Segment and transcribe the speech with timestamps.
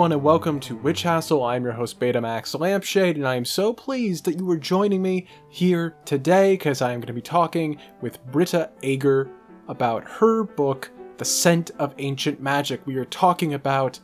[0.00, 1.44] Everyone, and welcome to Witch Hassle.
[1.44, 5.26] I'm your host, Betamax Lampshade, and I am so pleased that you are joining me
[5.50, 9.30] here today because I am going to be talking with Britta Ager
[9.68, 12.80] about her book, The Scent of Ancient Magic.
[12.86, 14.00] We are talking about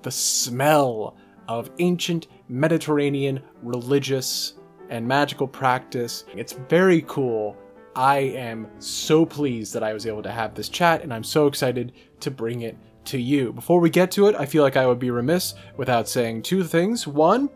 [0.00, 1.14] the smell
[1.46, 4.54] of ancient Mediterranean religious
[4.88, 6.24] and magical practice.
[6.34, 7.54] It's very cool.
[7.94, 11.48] I am so pleased that I was able to have this chat, and I'm so
[11.48, 13.52] excited to bring it to you.
[13.52, 16.64] Before we get to it, I feel like I would be remiss without saying two
[16.64, 17.06] things.
[17.06, 17.48] One,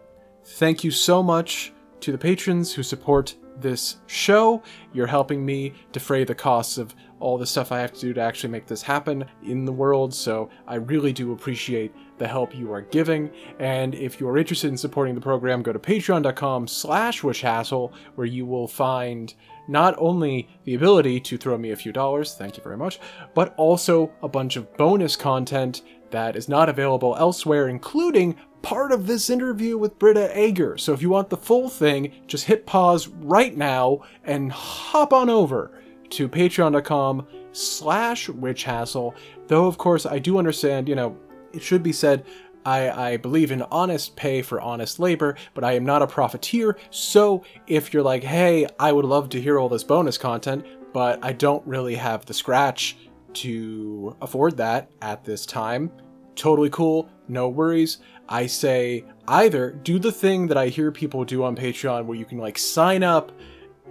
[0.45, 4.63] thank you so much to the patrons who support this show.
[4.93, 8.21] You're helping me defray the costs of all the stuff I have to do to
[8.21, 12.73] actually make this happen in the world, so I really do appreciate the help you
[12.73, 13.31] are giving.
[13.59, 18.27] And if you are interested in supporting the program, go to patreon.com slash witchhassle, where
[18.27, 19.35] you will find
[19.69, 22.99] not only the ability to throw me a few dollars, thank you very much,
[23.35, 29.07] but also a bunch of bonus content that is not available elsewhere, including part of
[29.07, 30.77] this interview with Britta Ager.
[30.79, 35.31] So if you want the full thing, just hit pause right now and hop on
[35.31, 35.81] over
[36.11, 39.15] to patreon.com slash witchhassle.
[39.47, 41.17] Though, of course, I do understand, you know,
[41.53, 42.27] it should be said,
[42.69, 46.77] I, I, believe in honest pay for honest labor, but I am not a profiteer.
[46.91, 51.19] So if you're like, hey, I would love to hear all this bonus content, but
[51.25, 52.99] I don't really have the scratch
[53.35, 55.91] to afford that at this time,
[56.35, 57.99] totally cool, no worries.
[58.29, 62.27] I say either do the thing that I hear people do on Patreon where you
[62.27, 63.33] can like sign up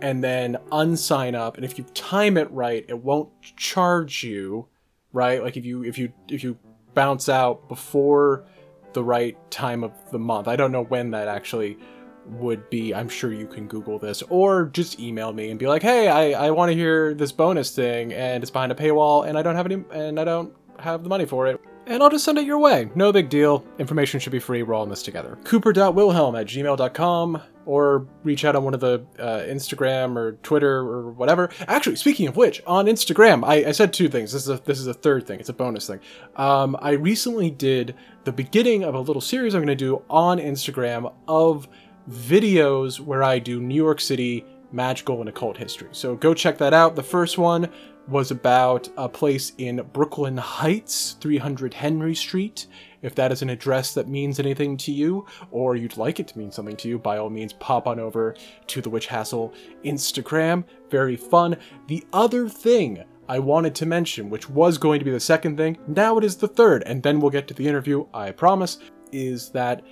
[0.01, 4.67] and then unsign up and if you time it right it won't charge you
[5.11, 6.55] right like if you if you if you
[6.93, 8.45] bounce out before
[8.93, 10.47] the right time of the month.
[10.47, 11.77] I don't know when that actually
[12.25, 12.93] would be.
[12.93, 16.47] I'm sure you can google this or just email me and be like hey i
[16.47, 19.55] i want to hear this bonus thing and it's behind a paywall and i don't
[19.55, 22.45] have any and i don't have the money for it and I'll just send it
[22.45, 22.89] your way.
[22.95, 23.65] No big deal.
[23.79, 24.63] Information should be free.
[24.63, 25.37] We're all in this together.
[25.43, 31.11] Cooper.wilhelm at gmail.com or reach out on one of the uh, Instagram or Twitter or
[31.11, 31.49] whatever.
[31.67, 34.31] Actually, speaking of which, on Instagram, I, I, said two things.
[34.31, 35.39] This is a, this is a third thing.
[35.39, 35.99] It's a bonus thing.
[36.37, 40.39] Um, I recently did the beginning of a little series I'm going to do on
[40.39, 41.67] Instagram of
[42.09, 45.89] videos where I do New York City magical and occult history.
[45.91, 46.95] So go check that out.
[46.95, 47.69] The first one
[48.07, 52.67] was about a place in Brooklyn Heights, 300 Henry Street.
[53.01, 56.37] If that is an address that means anything to you, or you'd like it to
[56.37, 58.35] mean something to you, by all means, pop on over
[58.67, 59.53] to the Witch Hassle
[59.83, 60.63] Instagram.
[60.89, 61.57] Very fun.
[61.87, 65.77] The other thing I wanted to mention, which was going to be the second thing,
[65.87, 68.79] now it is the third, and then we'll get to the interview, I promise,
[69.11, 69.83] is that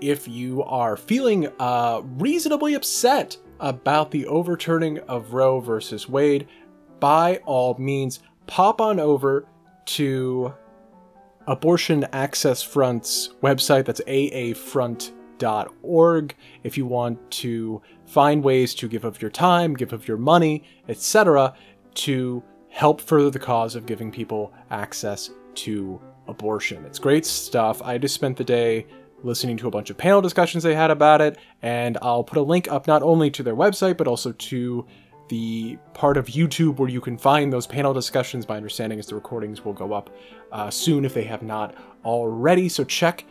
[0.00, 6.48] if you are feeling uh, reasonably upset about the overturning of Roe versus Wade,
[7.04, 9.46] by all means, pop on over
[9.84, 10.54] to
[11.46, 13.84] Abortion Access Front's website.
[13.84, 15.14] That's aafront.org.
[16.62, 20.64] If you want to find ways to give of your time, give of your money,
[20.88, 21.52] etc.,
[21.96, 26.86] to help further the cause of giving people access to abortion.
[26.86, 27.82] It's great stuff.
[27.82, 28.86] I just spent the day
[29.22, 32.42] listening to a bunch of panel discussions they had about it, and I'll put a
[32.42, 34.86] link up not only to their website, but also to
[35.28, 38.48] the part of YouTube where you can find those panel discussions.
[38.48, 40.10] My understanding is the recordings will go up
[40.52, 41.74] uh, soon if they have not
[42.04, 42.68] already.
[42.68, 43.24] So check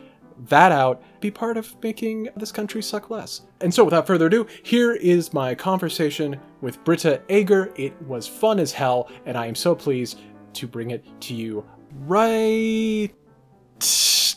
[0.48, 1.02] that out.
[1.20, 3.42] Be part of making this country suck less.
[3.60, 7.72] And so, without further ado, here is my conversation with Britta Ager.
[7.76, 10.20] It was fun as hell, and I am so pleased
[10.54, 11.64] to bring it to you
[12.00, 13.10] right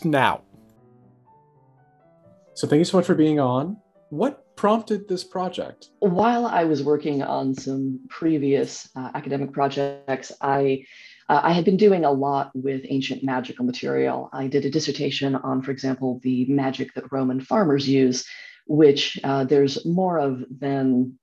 [0.04, 0.42] now.
[2.54, 3.76] So, thank you so much for being on.
[4.10, 5.90] What prompted this project?
[6.00, 10.84] While I was working on some previous uh, academic projects, I
[11.28, 14.28] uh, I had been doing a lot with ancient magical material.
[14.32, 18.26] I did a dissertation on, for example, the magic that Roman farmers use,
[18.66, 21.18] which uh, there's more of than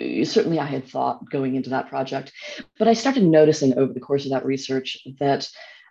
[0.00, 2.32] uh, certainly I had thought going into that project.
[2.78, 5.46] But I started noticing over the course of that research that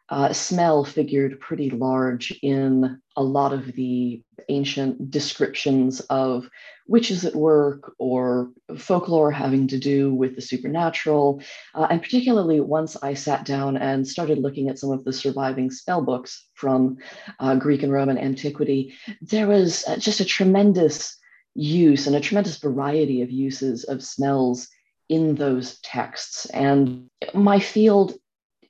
[0.09, 6.49] uh, smell figured pretty large in a lot of the ancient descriptions of
[6.89, 11.41] witches at work or folklore having to do with the supernatural.
[11.75, 15.69] Uh, and particularly once I sat down and started looking at some of the surviving
[15.69, 16.97] spell books from
[17.39, 21.15] uh, Greek and Roman antiquity, there was uh, just a tremendous
[21.53, 24.67] use and a tremendous variety of uses of smells
[25.09, 26.45] in those texts.
[26.47, 28.13] And my field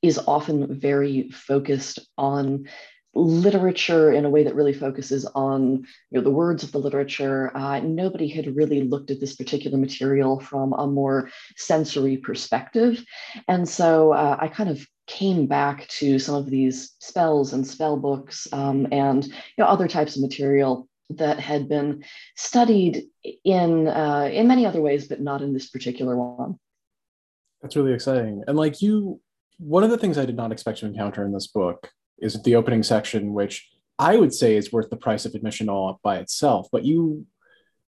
[0.01, 2.67] is often very focused on
[3.15, 7.55] literature in a way that really focuses on you know, the words of the literature.
[7.55, 13.03] Uh, nobody had really looked at this particular material from a more sensory perspective.
[13.47, 17.97] And so uh, I kind of came back to some of these spells and spell
[17.97, 22.03] books um, and you know, other types of material that had been
[22.35, 23.05] studied
[23.43, 26.59] in uh, in many other ways, but not in this particular one.
[27.63, 28.43] That's really exciting.
[28.47, 29.19] And like you,
[29.57, 31.89] one of the things I did not expect to encounter in this book
[32.21, 35.89] is the opening section, which I would say is worth the price of admission all
[35.89, 36.67] up by itself.
[36.71, 37.25] But you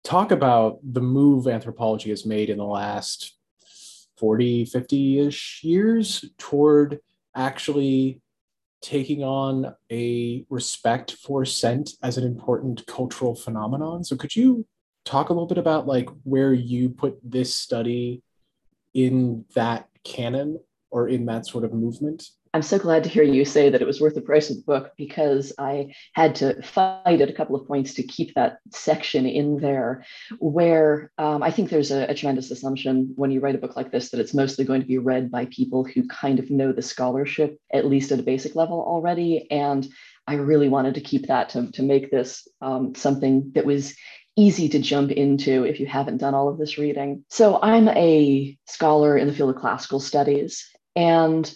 [0.04, 3.38] talk about the move anthropology has made in the last
[4.18, 7.00] 40, 50 ish years toward
[7.36, 8.22] actually
[8.82, 14.04] taking on a respect for scent as an important cultural phenomenon.
[14.04, 14.66] So could you
[15.06, 18.24] talk a little bit about like where you put this study
[18.94, 20.60] in that canon
[20.92, 22.30] or in that sort of movement?
[22.54, 24.64] I'm so glad to hear you say that it was worth the price of the
[24.64, 29.28] book because I had to fight at a couple of points to keep that section
[29.28, 30.04] in there.
[30.40, 33.92] Where um, I think there's a, a, tremendous assumption when you write a book like
[33.92, 36.82] this that it's mostly going to be read by people who kind of know the
[36.82, 39.50] scholarship, at least at a basic level already.
[39.52, 39.88] And
[40.26, 43.94] I really wanted to keep that to, to make this um, something that was
[44.36, 47.26] easy to jump into if you haven't done all of this reading.
[47.30, 50.68] So I'm a scholar in the field of classical studies.
[50.96, 51.54] And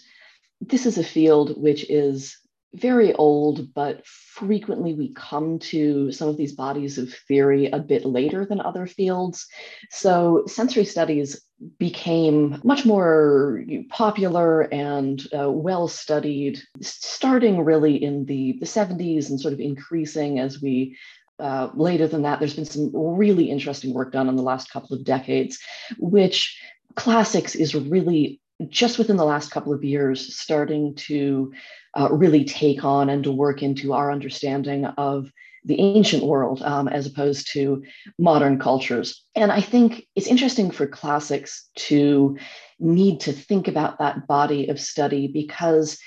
[0.60, 2.36] this is a field which is
[2.74, 8.04] very old, but frequently we come to some of these bodies of theory a bit
[8.04, 9.46] later than other fields.
[9.90, 11.40] So sensory studies
[11.78, 19.40] became much more popular and uh, well studied, starting really in the, the 70s and
[19.40, 20.96] sort of increasing as we.
[21.40, 24.96] Uh, later than that, there's been some really interesting work done in the last couple
[24.96, 25.58] of decades,
[25.98, 26.56] which
[26.94, 31.52] classics is really just within the last couple of years starting to
[31.98, 35.30] uh, really take on and to work into our understanding of
[35.64, 37.82] the ancient world um, as opposed to
[38.18, 39.24] modern cultures.
[39.34, 42.36] And I think it's interesting for classics to
[42.78, 45.98] need to think about that body of study because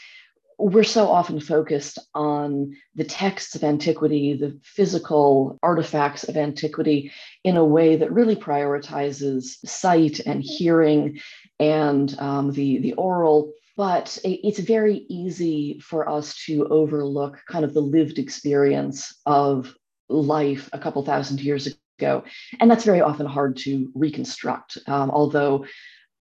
[0.59, 7.11] we're so often focused on the texts of antiquity, the physical artifacts of antiquity,
[7.43, 11.19] in a way that really prioritizes sight and hearing
[11.59, 13.53] and um, the, the oral.
[13.75, 19.75] But it's very easy for us to overlook kind of the lived experience of
[20.09, 21.67] life a couple thousand years
[21.99, 22.23] ago.
[22.59, 24.79] And that's very often hard to reconstruct.
[24.87, 25.65] Um, although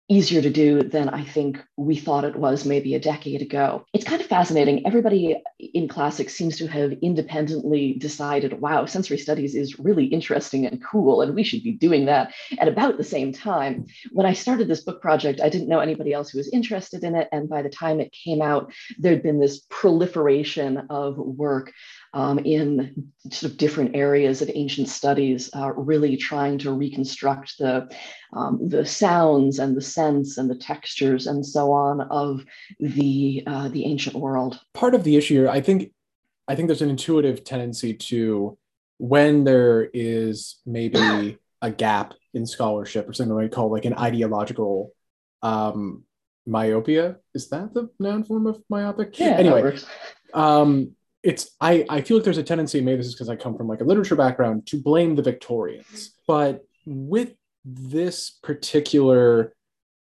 [0.09, 3.85] easier to do than I think we thought it was maybe a decade ago.
[3.93, 4.85] It's kind of fascinating.
[4.85, 10.83] Everybody in classics seems to have independently decided, wow, sensory studies is really interesting and
[10.83, 13.85] cool, and we should be doing that at about the same time.
[14.11, 17.15] When I started this book project, I didn't know anybody else who was interested in
[17.15, 17.29] it.
[17.31, 21.71] And by the time it came out, there'd been this proliferation of work
[22.13, 27.89] um, in sort of different areas of ancient studies, uh, really trying to reconstruct the,
[28.33, 32.45] um, the sounds and the sense and the textures and so on of
[32.79, 34.59] the, uh, the ancient world.
[34.73, 35.91] Part of the issue, I think,
[36.47, 38.57] I think there's an intuitive tendency to
[38.97, 44.91] when there is maybe a gap in scholarship or something we call like an ideological
[45.41, 46.03] um,
[46.45, 47.17] myopia.
[47.33, 49.17] Is that the noun form of myopic?
[49.19, 49.37] Yeah.
[49.37, 49.77] Anyway,
[50.33, 53.57] um, it's I, I feel like there's a tendency maybe this is because i come
[53.57, 56.11] from like a literature background to blame the victorians.
[56.27, 57.33] But with
[57.65, 59.55] this particular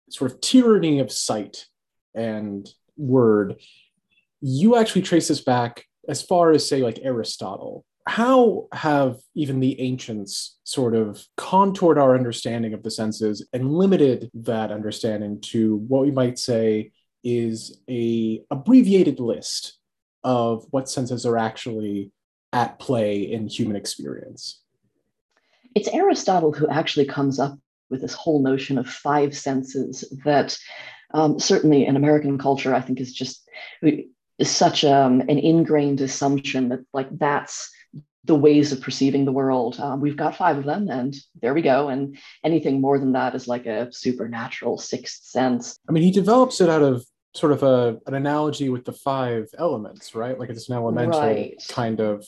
[0.09, 1.67] sort of tyranny of sight
[2.15, 3.57] and word
[4.41, 7.85] you actually trace this back as far as say like aristotle.
[8.09, 14.31] How have even the ancients sort of contoured our understanding of the senses and limited
[14.35, 16.93] that understanding to what we might say
[17.23, 19.80] is a abbreviated list
[20.25, 22.11] of what senses are actually
[22.53, 24.61] at play in human experience.
[25.75, 27.59] It's Aristotle who actually comes up
[27.91, 30.57] with this whole notion of five senses that
[31.13, 33.49] um, certainly in American culture, I think is just
[33.83, 37.71] is such um, an ingrained assumption that like that's
[38.25, 39.79] the ways of perceiving the world.
[39.81, 41.89] Um, we've got five of them, and there we go.
[41.89, 45.79] And anything more than that is like a supernatural sixth sense.
[45.89, 49.47] I mean, he develops it out of sort of a an analogy with the five
[49.59, 50.39] elements, right?
[50.39, 51.63] Like it's an elemental right.
[51.69, 52.27] kind of.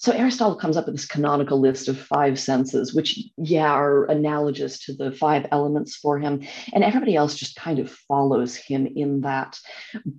[0.00, 4.78] So Aristotle comes up with this canonical list of five senses, which yeah are analogous
[4.86, 9.22] to the five elements for him, and everybody else just kind of follows him in
[9.22, 9.58] that.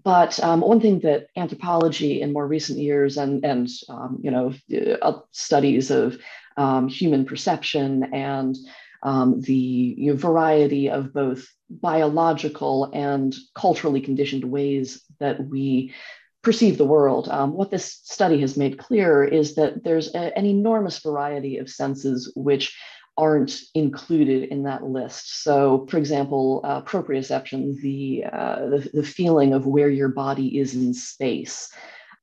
[0.04, 4.54] But um, one thing that anthropology in more recent years and and um, you know
[5.02, 6.18] uh, studies of
[6.58, 8.58] um, human perception and
[9.02, 15.94] um, the you know, variety of both biological and culturally conditioned ways that we
[16.42, 17.28] perceive the world.
[17.30, 21.70] Um, what this study has made clear is that there's a, an enormous variety of
[21.70, 22.78] senses which
[23.18, 25.44] aren't included in that list.
[25.44, 30.74] So, for example, uh, proprioception, the, uh, the, the feeling of where your body is
[30.74, 31.70] in space,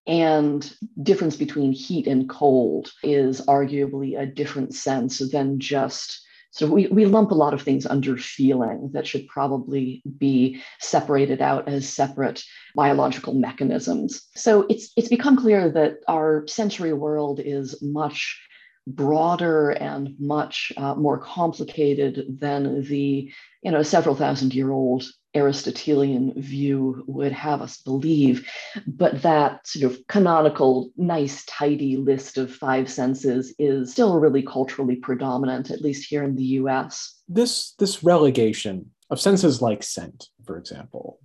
[0.06, 0.72] and
[1.02, 7.04] difference between heat and cold is arguably a different sense than just so we, we
[7.04, 12.42] lump a lot of things under feeling that should probably be separated out as separate
[12.74, 14.22] biological mechanisms.
[14.34, 18.40] So it's it's become clear that our sensory world is much
[18.86, 23.30] broader and much uh, more complicated than the
[23.62, 25.04] you know several thousand year old
[25.36, 28.48] Aristotelian view would have us believe,
[28.86, 34.96] but that sort of canonical, nice, tidy list of five senses is still really culturally
[34.96, 37.20] predominant, at least here in the US.
[37.28, 41.20] This this relegation of senses like scent, for example,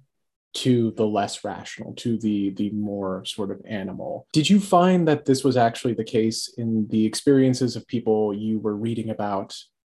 [0.53, 4.27] to the less rational, to the the more sort of animal.
[4.33, 8.59] Did you find that this was actually the case in the experiences of people you
[8.59, 9.55] were reading about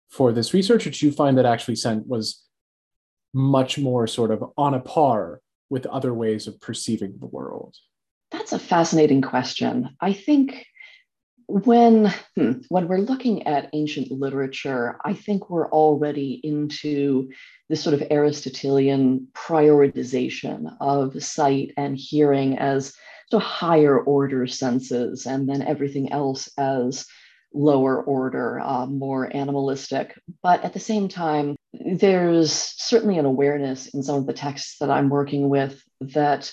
[0.09, 2.44] for this research, or did you find that actually scent was
[3.35, 7.75] much more sort of on a par with other ways of perceiving the world?
[8.31, 9.91] That's a fascinating question.
[10.01, 10.65] I think
[11.47, 17.31] when hmm, when we're looking at ancient literature, I think we're already into
[17.69, 22.95] this sort of Aristotelian prioritization of sight and hearing as
[23.31, 27.07] sort of higher order senses, and then everything else as
[27.53, 30.19] lower order, uh, more animalistic.
[30.43, 34.91] But at the same time, there's certainly an awareness in some of the texts that
[34.91, 36.53] I'm working with that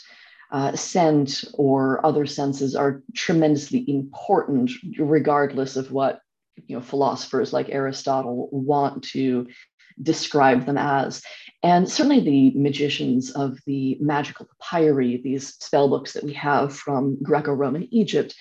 [0.52, 6.22] uh, scent or other senses are tremendously important, regardless of what
[6.68, 9.48] you know philosophers like Aristotle want to
[10.02, 11.24] describe them as.
[11.64, 17.22] And certainly the magicians of the magical papyri, these spell books that we have from
[17.22, 18.36] Greco-Roman Egypt,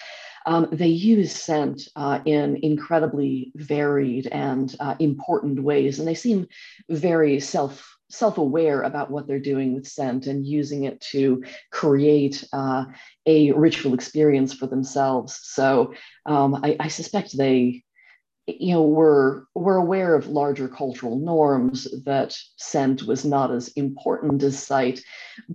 [0.46, 6.46] um, they use scent uh, in incredibly varied and uh, important ways, and they seem
[6.88, 12.84] very self self-aware about what they're doing with scent and using it to create uh,
[13.24, 15.38] a ritual experience for themselves.
[15.44, 15.94] So
[16.26, 17.84] um, I, I, suspect they,
[18.48, 24.42] you know, were were aware of larger cultural norms that scent was not as important
[24.42, 25.00] as sight,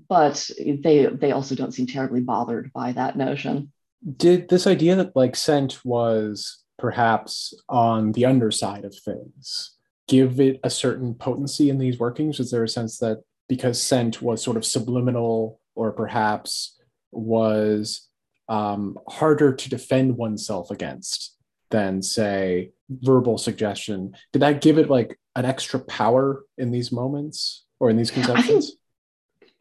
[0.08, 3.74] but they they also don't seem terribly bothered by that notion
[4.18, 9.72] did this idea that like scent was perhaps on the underside of things
[10.08, 12.40] give it a certain potency in these workings?
[12.40, 16.80] Is there a sense that because scent was sort of subliminal or perhaps
[17.12, 18.08] was
[18.48, 21.36] um, harder to defend oneself against
[21.72, 27.66] than, say, verbal suggestion, did that give it like an extra power in these moments
[27.80, 28.74] or in these conceptions?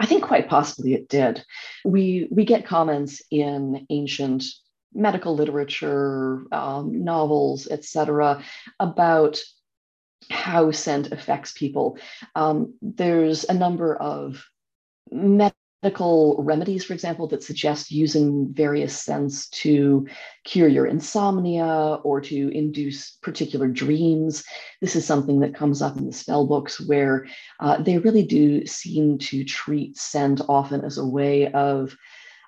[0.04, 1.42] I think quite possibly it did.
[1.82, 4.44] We we get comments in ancient
[4.92, 8.44] medical literature, um, novels, etc.,
[8.78, 9.40] about
[10.28, 11.96] how scent affects people.
[12.34, 14.44] Um, there's a number of
[15.10, 20.06] met- medical remedies, for example, that suggest using various scents to
[20.42, 24.44] cure your insomnia or to induce particular dreams.
[24.80, 27.26] This is something that comes up in the spell books where
[27.60, 31.94] uh, they really do seem to treat scent often as a way of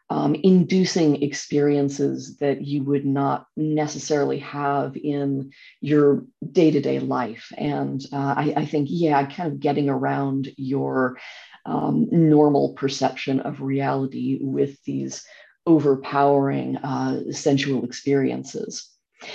[0.08, 5.50] um, inducing experiences that you would not necessarily have in
[5.80, 7.52] your day to day life.
[7.58, 11.18] And uh, I, I, think, yeah, kind of getting around your
[11.66, 15.24] um, normal perception of reality with these
[15.66, 18.88] overpowering uh, sensual experiences.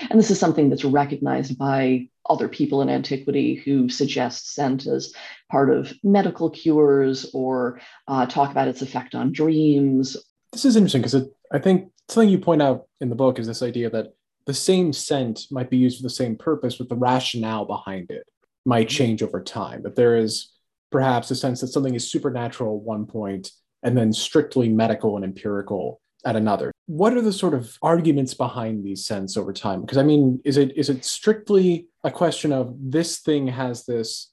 [0.10, 5.14] And this is something that's recognized by other people in antiquity who suggest scent as
[5.50, 10.16] part of medical cures or uh, talk about its effect on dreams.
[10.54, 13.64] This is interesting because I think something you point out in the book is this
[13.64, 14.14] idea that
[14.46, 18.24] the same scent might be used for the same purpose, but the rationale behind it
[18.66, 19.84] might change over time.
[19.84, 20.51] That there is
[20.92, 23.52] perhaps a sense that something is supernatural at one point
[23.84, 26.72] and then strictly medical and empirical at another.
[26.86, 29.82] What are the sort of arguments behind these scents over time?
[29.82, 34.32] Because I mean, is it is it strictly a question of this thing has this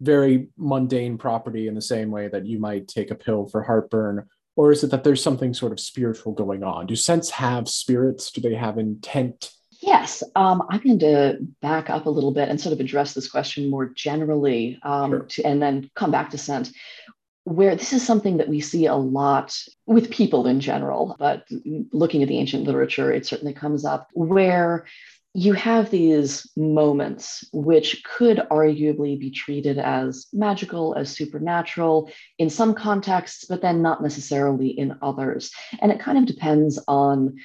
[0.00, 4.26] very mundane property in the same way that you might take a pill for heartburn?
[4.56, 6.86] Or is it that there's something sort of spiritual going on?
[6.86, 8.32] Do scents have spirits?
[8.32, 9.52] Do they have intent?
[9.80, 13.30] Yes, um, I'm going to back up a little bit and sort of address this
[13.30, 15.20] question more generally, um, sure.
[15.20, 16.72] to, and then come back to scent.
[17.44, 19.56] Where this is something that we see a lot
[19.86, 21.46] with people in general, but
[21.92, 24.84] looking at the ancient literature, it certainly comes up where
[25.34, 32.74] you have these moments which could arguably be treated as magical, as supernatural in some
[32.74, 35.52] contexts, but then not necessarily in others.
[35.80, 37.36] And it kind of depends on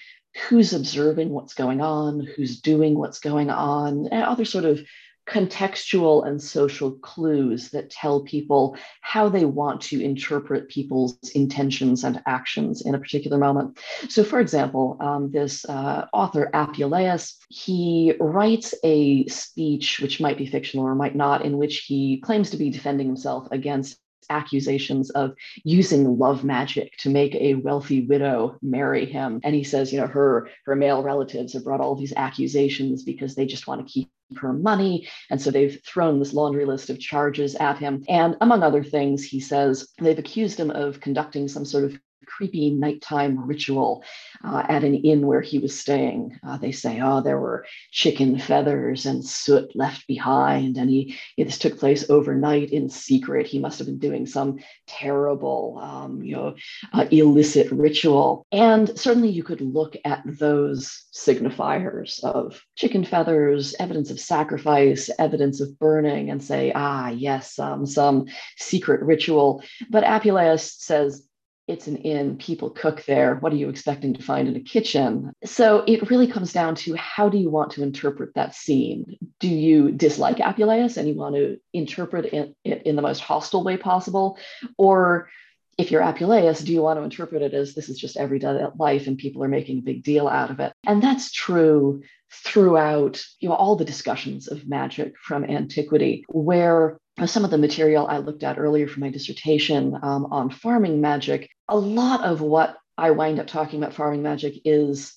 [0.47, 4.81] who's observing what's going on, who's doing what's going on, and other sort of
[5.27, 12.21] contextual and social clues that tell people how they want to interpret people's intentions and
[12.25, 13.77] actions in a particular moment.
[14.09, 20.45] So, for example, um, this uh, author, Apuleius, he writes a speech, which might be
[20.45, 23.97] fictional or might not, in which he claims to be defending himself against
[24.29, 29.39] accusations of using love magic to make a wealthy widow marry him.
[29.43, 33.35] And he says, you know, her her male relatives have brought all these accusations because
[33.35, 35.07] they just want to keep her money.
[35.29, 38.03] And so they've thrown this laundry list of charges at him.
[38.09, 42.71] And among other things, he says they've accused him of conducting some sort of creepy
[42.71, 44.03] nighttime ritual
[44.43, 46.37] uh, at an inn where he was staying.
[46.45, 51.57] Uh, they say, oh, there were chicken feathers and soot left behind, and he this
[51.57, 53.47] took place overnight in secret.
[53.47, 56.55] He must have been doing some terrible, um, you know,
[56.93, 58.45] uh, illicit ritual.
[58.51, 65.61] And certainly, you could look at those signifiers of chicken feathers, evidence of sacrifice, evidence
[65.61, 68.25] of burning, and say, ah, yes, um, some
[68.57, 69.63] secret ritual.
[69.89, 71.27] But Apuleius says
[71.67, 73.35] it's an inn, people cook there.
[73.35, 75.31] What are you expecting to find in a kitchen?
[75.45, 79.17] So it really comes down to how do you want to interpret that scene?
[79.39, 83.77] Do you dislike Apuleius and you want to interpret it in the most hostile way
[83.77, 84.37] possible?
[84.77, 85.29] Or
[85.77, 89.07] if you're Apuleius, do you want to interpret it as this is just everyday life
[89.07, 90.73] and people are making a big deal out of it?
[90.85, 92.03] And that's true
[92.43, 98.07] throughout you know all the discussions of magic from antiquity where some of the material
[98.07, 102.77] I looked at earlier for my dissertation um, on farming magic, a lot of what
[102.97, 105.13] I wind up talking about farming magic is,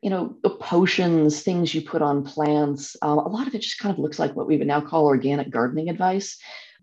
[0.00, 2.96] you know, potions, things you put on plants.
[3.02, 5.06] Um, a lot of it just kind of looks like what we would now call
[5.06, 6.38] organic gardening advice.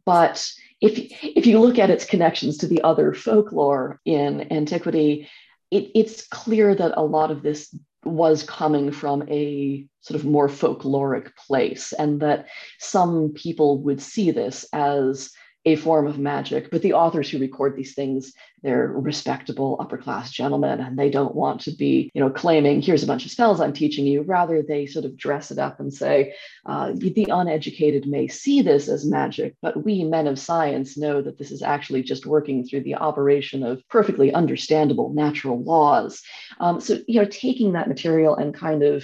[0.06, 0.46] But
[0.82, 5.28] if, if you look at its connections to the other folklore in antiquity,
[5.72, 10.48] it, it's clear that a lot of this was coming from a sort of more
[10.48, 12.48] folkloric place, and that
[12.80, 15.32] some people would see this as
[15.68, 16.72] a form of magic.
[16.72, 21.36] But the authors who record these things, they're respectable upper class gentlemen, and they don't
[21.36, 24.22] want to be, you know, claiming, here's a bunch of spells I'm teaching you.
[24.22, 26.34] Rather, they sort of dress it up and say,
[26.66, 31.38] uh, the uneducated may see this as magic, but we men of science know that
[31.38, 36.22] this is actually just working through the operation of perfectly understandable natural laws.
[36.60, 39.04] Um, so, you know, taking that material and kind of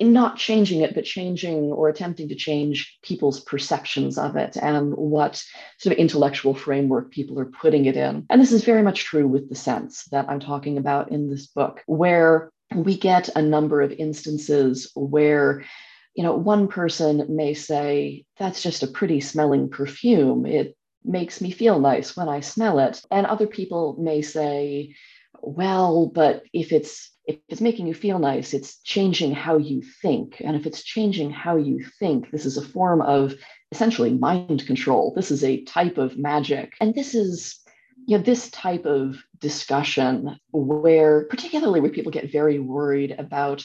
[0.00, 5.42] not changing it, but changing or attempting to change people's perceptions of it and what
[5.78, 8.26] sort of intellectual framework people are putting it in.
[8.28, 11.46] And this is very much true with the sense that I'm talking about in this
[11.46, 15.64] book, where we get a number of instances where
[16.14, 21.50] you know one person may say that's just a pretty smelling perfume it makes me
[21.50, 24.94] feel nice when i smell it and other people may say
[25.42, 30.40] well but if it's if it's making you feel nice, it's changing how you think.
[30.40, 33.34] And if it's changing how you think, this is a form of
[33.72, 35.12] essentially mind control.
[35.14, 36.74] This is a type of magic.
[36.80, 37.60] And this is,
[38.06, 43.64] you know, this type of discussion where, particularly where people get very worried about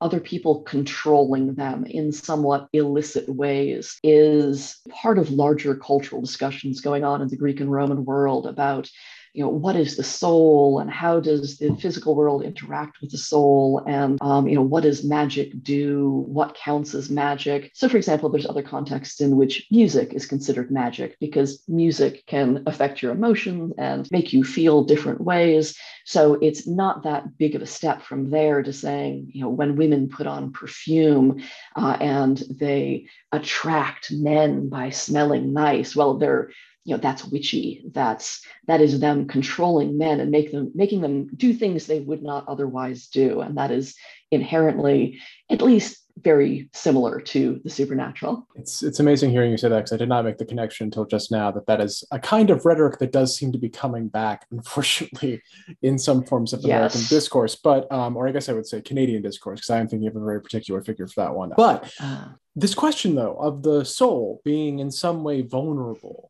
[0.00, 7.04] other people controlling them in somewhat illicit ways is part of larger cultural discussions going
[7.04, 8.88] on in the Greek and Roman world about
[9.32, 13.18] you know what is the soul and how does the physical world interact with the
[13.18, 13.82] soul?
[13.86, 16.24] And um, you know what does magic do?
[16.26, 17.70] What counts as magic?
[17.74, 22.62] So for example there's other contexts in which music is considered magic because music can
[22.66, 25.76] affect your emotions and make you feel different ways.
[26.04, 29.76] So it's not that big of a step from there to saying you know when
[29.76, 31.42] women put on perfume
[31.76, 36.50] uh, and they attract men by smelling nice well they're
[36.84, 41.28] you know that's witchy that's that is them controlling men and make them making them
[41.36, 43.40] do things they would not otherwise do.
[43.40, 43.96] And that is
[44.30, 45.18] inherently
[45.50, 48.46] at least very similar to the supernatural.
[48.54, 51.04] It's it's amazing hearing you say that because i did not make the connection until
[51.04, 54.08] just now that that is a kind of rhetoric that does seem to be coming
[54.08, 55.42] back unfortunately
[55.82, 57.08] in some forms of american yes.
[57.08, 57.56] discourse.
[57.56, 60.16] But um or i guess i would say canadian discourse because i am thinking of
[60.16, 61.52] a very particular figure for that one.
[61.56, 66.29] But uh, this question though of the soul being in some way vulnerable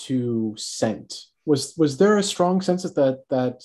[0.00, 1.14] to scent.
[1.46, 3.62] Was was there a strong sense that that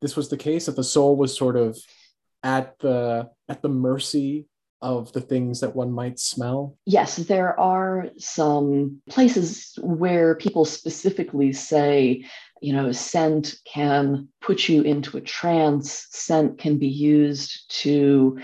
[0.00, 1.78] this was the case that the soul was sort of
[2.42, 4.46] at the at the mercy
[4.80, 6.76] of the things that one might smell?
[6.86, 12.24] Yes, there are some places where people specifically say,
[12.60, 18.38] you know, scent can put you into a trance, scent can be used to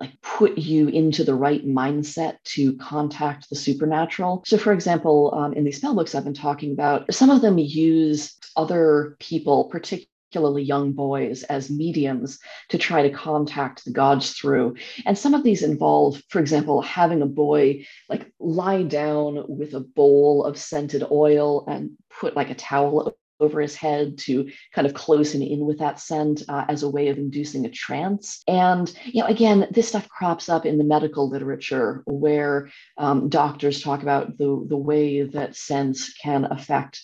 [0.00, 4.42] like put you into the right mindset to contact the supernatural.
[4.46, 7.58] So, for example, um, in these spell books I've been talking about, some of them
[7.58, 14.32] use other people, particularly particularly young boys as mediums to try to contact the gods
[14.32, 14.76] through.
[15.06, 19.80] And some of these involve, for example, having a boy like lie down with a
[19.80, 24.94] bowl of scented oil and put like a towel over his head to kind of
[24.94, 28.42] close him in with that scent uh, as a way of inducing a trance.
[28.46, 33.82] And, you know, again, this stuff crops up in the medical literature where um, doctors
[33.82, 37.02] talk about the, the way that scents can affect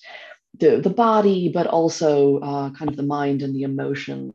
[0.59, 4.33] the, the body, but also uh, kind of the mind and the emotions.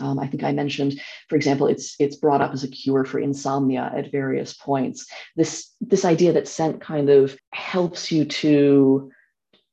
[0.00, 3.18] Um, I think I mentioned, for example, it's it's brought up as a cure for
[3.18, 5.06] insomnia at various points.
[5.34, 9.10] This this idea that scent kind of helps you to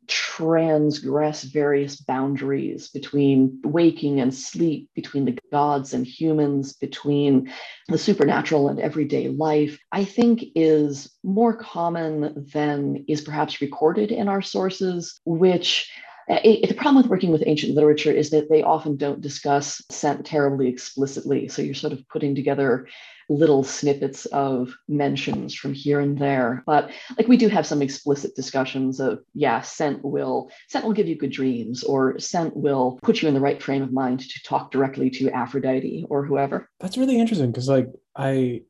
[0.10, 7.52] transgress various boundaries between waking and sleep, between the gods and humans, between
[7.88, 14.28] the supernatural and everyday life, I think is more common than is perhaps recorded in
[14.28, 15.90] our sources, which
[16.28, 19.82] eh, it, the problem with working with ancient literature is that they often don't discuss
[19.92, 21.48] scent terribly explicitly.
[21.48, 22.88] So you're sort of putting together
[23.30, 26.64] little snippets of mentions from here and there.
[26.66, 31.08] But like we do have some explicit discussions of, yeah, scent will scent will give
[31.08, 34.44] you good dreams, or scent will put you in the right frame of mind to
[34.44, 36.70] talk directly to Aphrodite or whoever.
[36.80, 38.62] That's really interesting because like I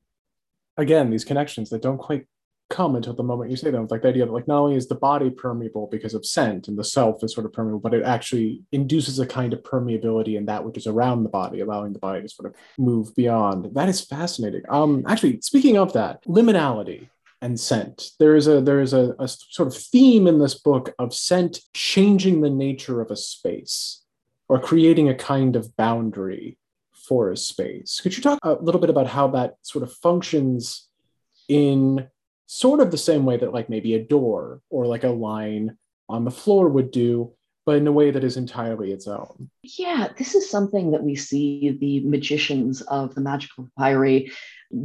[0.78, 2.26] again, these connections that don't quite
[2.80, 3.86] come until the moment you say them.
[3.90, 6.80] Like the idea that like not only is the body permeable because of scent and
[6.80, 10.46] the self is sort of permeable, but it actually induces a kind of permeability in
[10.46, 13.76] that which is around the body, allowing the body to sort of move beyond.
[13.76, 14.62] That is fascinating.
[14.70, 17.10] Um, actually, speaking of that, liminality
[17.42, 18.12] and scent.
[18.18, 21.60] There is a there is a, a sort of theme in this book of scent
[21.74, 24.04] changing the nature of a space
[24.48, 26.58] or creating a kind of boundary
[26.94, 28.00] for a space.
[28.00, 30.88] Could you talk a little bit about how that sort of functions
[31.50, 32.08] in
[32.52, 35.78] sort of the same way that like maybe a door or like a line
[36.10, 37.32] on the floor would do
[37.64, 39.48] but in a way that is entirely its own.
[39.62, 44.32] Yeah, this is something that we see the magicians of the magical papyri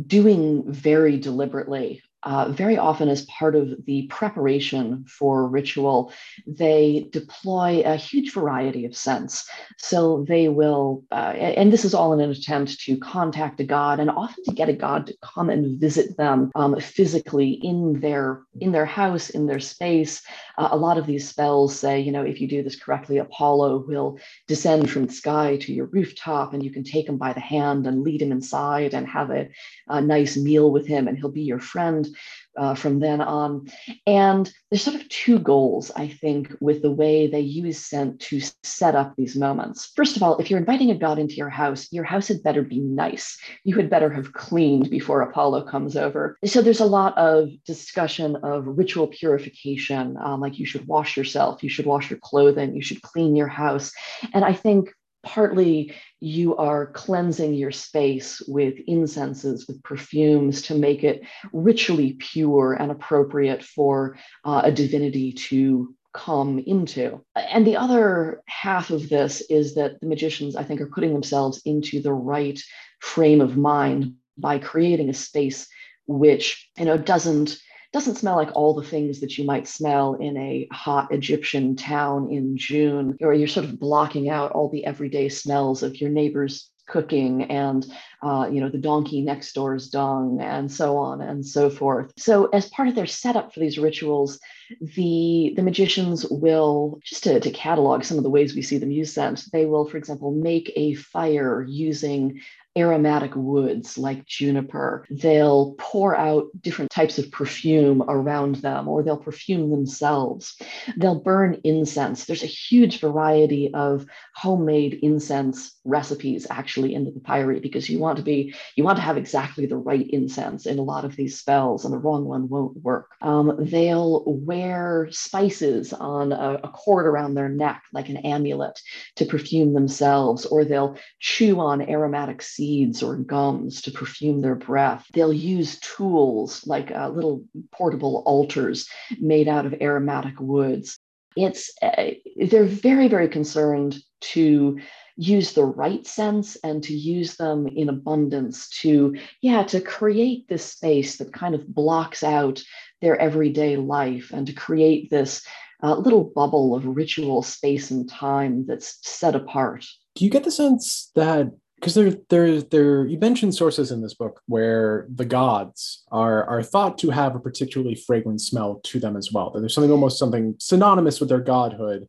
[0.06, 6.12] doing very deliberately uh, very often as part of the preparation for ritual,
[6.46, 9.48] they deploy a huge variety of scents.
[9.76, 14.00] So they will, uh, and this is all in an attempt to contact a god
[14.00, 18.42] and often to get a god to come and visit them um, physically in their
[18.60, 20.22] in their house, in their space.
[20.56, 23.84] Uh, a lot of these spells say, you know, if you do this correctly, Apollo
[23.86, 27.40] will descend from the sky to your rooftop and you can take him by the
[27.40, 29.48] hand and lead him inside and have a,
[29.88, 32.13] a nice meal with him and he'll be your friend
[32.56, 33.68] uh, from then on.
[34.06, 38.40] And there's sort of two goals, I think, with the way they use scent to
[38.62, 39.92] set up these moments.
[39.96, 42.62] First of all, if you're inviting a god into your house, your house had better
[42.62, 43.38] be nice.
[43.64, 46.38] You had better have cleaned before Apollo comes over.
[46.44, 51.62] So there's a lot of discussion of ritual purification, um, like you should wash yourself,
[51.62, 53.92] you should wash your clothing, you should clean your house.
[54.32, 54.92] And I think
[55.24, 62.74] partly you are cleansing your space with incenses, with perfumes to make it ritually pure
[62.74, 67.24] and appropriate for uh, a divinity to come into.
[67.34, 71.60] And the other half of this is that the magicians, I think, are putting themselves
[71.64, 72.60] into the right
[73.00, 75.66] frame of mind by creating a space
[76.06, 77.56] which you know doesn't
[77.94, 82.28] doesn't smell like all the things that you might smell in a hot Egyptian town
[82.28, 86.72] in June, or you're sort of blocking out all the everyday smells of your neighbor's
[86.88, 87.86] cooking and
[88.22, 92.12] uh, you know the donkey next door's dung and so on and so forth.
[92.18, 94.40] So as part of their setup for these rituals
[94.80, 98.90] the the magicians will just to, to catalog some of the ways we see them
[98.90, 102.40] use scent they will for example make a fire using
[102.76, 105.06] aromatic woods like juniper.
[105.10, 110.56] They'll pour out different types of perfume around them, or they'll perfume themselves.
[110.96, 112.24] They'll burn incense.
[112.24, 118.16] There's a huge variety of homemade incense recipes actually in the papyri because you want
[118.16, 121.38] to be you want to have exactly the right incense in a lot of these
[121.38, 123.10] spells, and the wrong one won't work.
[123.22, 128.80] Um, they'll wear spices on a, a cord around their neck like an amulet
[129.16, 134.54] to perfume themselves, or they'll chew on aromatic seeds seeds or gums to perfume their
[134.54, 135.06] breath.
[135.12, 138.88] They'll use tools like uh, little portable altars
[139.20, 140.98] made out of aromatic woods.
[141.36, 143.98] It's uh, they're very very concerned
[144.32, 144.78] to
[145.16, 150.64] use the right scents and to use them in abundance to yeah to create this
[150.64, 152.62] space that kind of blocks out
[153.00, 155.44] their everyday life and to create this
[155.82, 159.84] uh, little bubble of ritual space and time that's set apart
[160.16, 161.46] do you get the sense that
[161.84, 163.06] because there, there, there.
[163.06, 167.40] You mentioned sources in this book where the gods are are thought to have a
[167.40, 169.50] particularly fragrant smell to them as well.
[169.50, 172.08] That there's something almost something synonymous with their godhood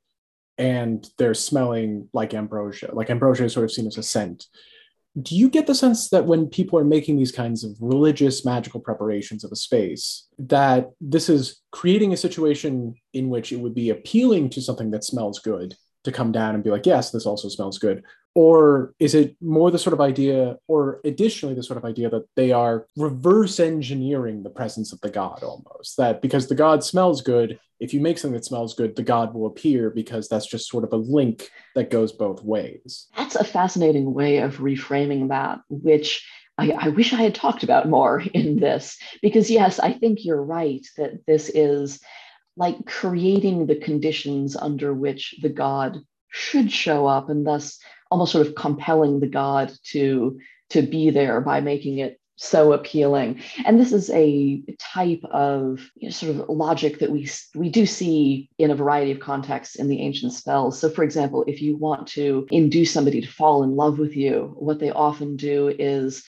[0.58, 2.92] and they're smelling like ambrosia.
[2.94, 4.46] Like ambrosia is sort of seen as a scent.
[5.22, 8.80] Do you get the sense that when people are making these kinds of religious magical
[8.80, 13.90] preparations of a space, that this is creating a situation in which it would be
[13.90, 15.76] appealing to something that smells good
[16.06, 18.04] to come down and be like, yes, this also smells good?
[18.34, 22.28] Or is it more the sort of idea, or additionally, the sort of idea that
[22.36, 25.96] they are reverse engineering the presence of the god almost?
[25.98, 29.34] That because the god smells good, if you make something that smells good, the god
[29.34, 33.08] will appear because that's just sort of a link that goes both ways.
[33.16, 37.90] That's a fascinating way of reframing that, which I, I, wish I had talked about
[37.90, 38.98] more in this.
[39.22, 42.00] Because, yes, I think you're right that this is
[42.58, 47.80] like creating the conditions under which the god should show up and thus
[48.12, 50.38] almost sort of compelling the god to
[50.70, 53.42] to be there by making it so appealing.
[53.66, 57.86] And this is a type of you know, sort of logic that we we do
[57.86, 60.80] see in a variety of contexts in the ancient spells.
[60.80, 64.54] So, for example, if you want to induce somebody to fall in love with you,
[64.58, 66.28] what they often do is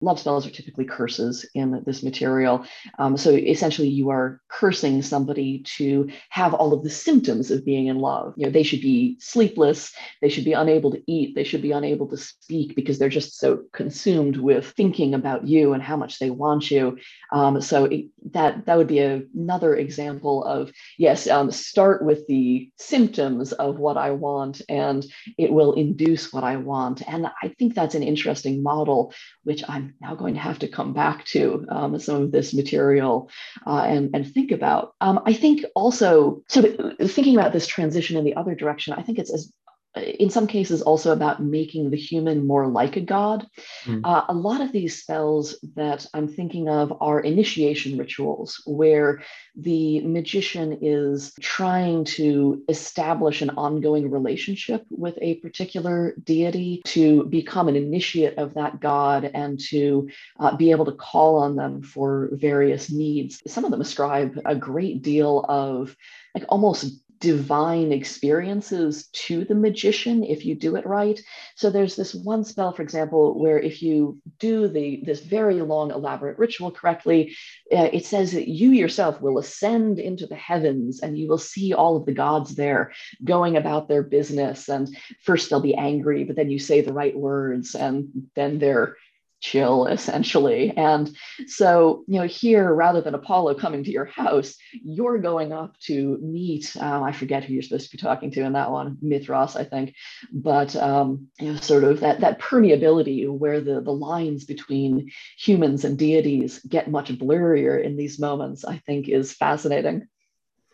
[0.00, 2.64] love spells are typically curses in this material.
[2.98, 7.86] Um, so essentially, you are cursing somebody to have all of the symptoms of being
[7.86, 8.34] in love.
[8.36, 11.72] You know, they should be sleepless, they should be unable to eat, they should be
[11.72, 16.18] unable to speak because they're just so consumed with thinking about you and how much
[16.18, 16.98] they want you.
[17.32, 22.26] Um, so it, that that would be a, another example of yes, um, start with
[22.26, 25.04] the symptoms of what I want, and
[25.36, 27.02] it will induce what I want.
[27.06, 29.12] And I think that's an interesting model,
[29.44, 33.30] which I'm now going to have to come back to um, some of this material
[33.66, 34.94] uh, and, and think about.
[35.00, 36.62] Um, I think also, so
[37.00, 39.52] thinking about this transition in the other direction, I think it's as
[39.96, 43.46] in some cases also about making the human more like a god.
[43.84, 44.02] Mm.
[44.04, 49.22] Uh, a lot of these spells that I'm thinking of are initiation rituals where
[49.56, 57.66] the magician is trying to establish an ongoing relationship with a particular deity to become
[57.66, 62.30] an initiate of that god and to uh, be able to call on them for
[62.32, 63.42] various needs.
[63.46, 65.96] Some of them ascribe a great deal of
[66.34, 71.20] like almost divine experiences to the magician if you do it right.
[71.54, 75.90] So there's this one spell, for example, where if you do the this very long,
[75.90, 77.36] elaborate ritual correctly,
[77.72, 81.74] uh, it says that you yourself will ascend into the heavens and you will see
[81.74, 84.68] all of the gods there going about their business.
[84.68, 84.88] And
[85.22, 88.96] first they'll be angry, but then you say the right words, and then they're
[89.40, 90.76] chill essentially.
[90.76, 91.10] And
[91.46, 96.18] so you know here rather than apollo coming to your house you're going up to
[96.22, 99.56] meet um, i forget who you're supposed to be talking to in that one mithras
[99.56, 99.94] i think.
[100.32, 105.84] But um, you know sort of that that permeability where the the lines between humans
[105.84, 110.06] and deities get much blurrier in these moments i think is fascinating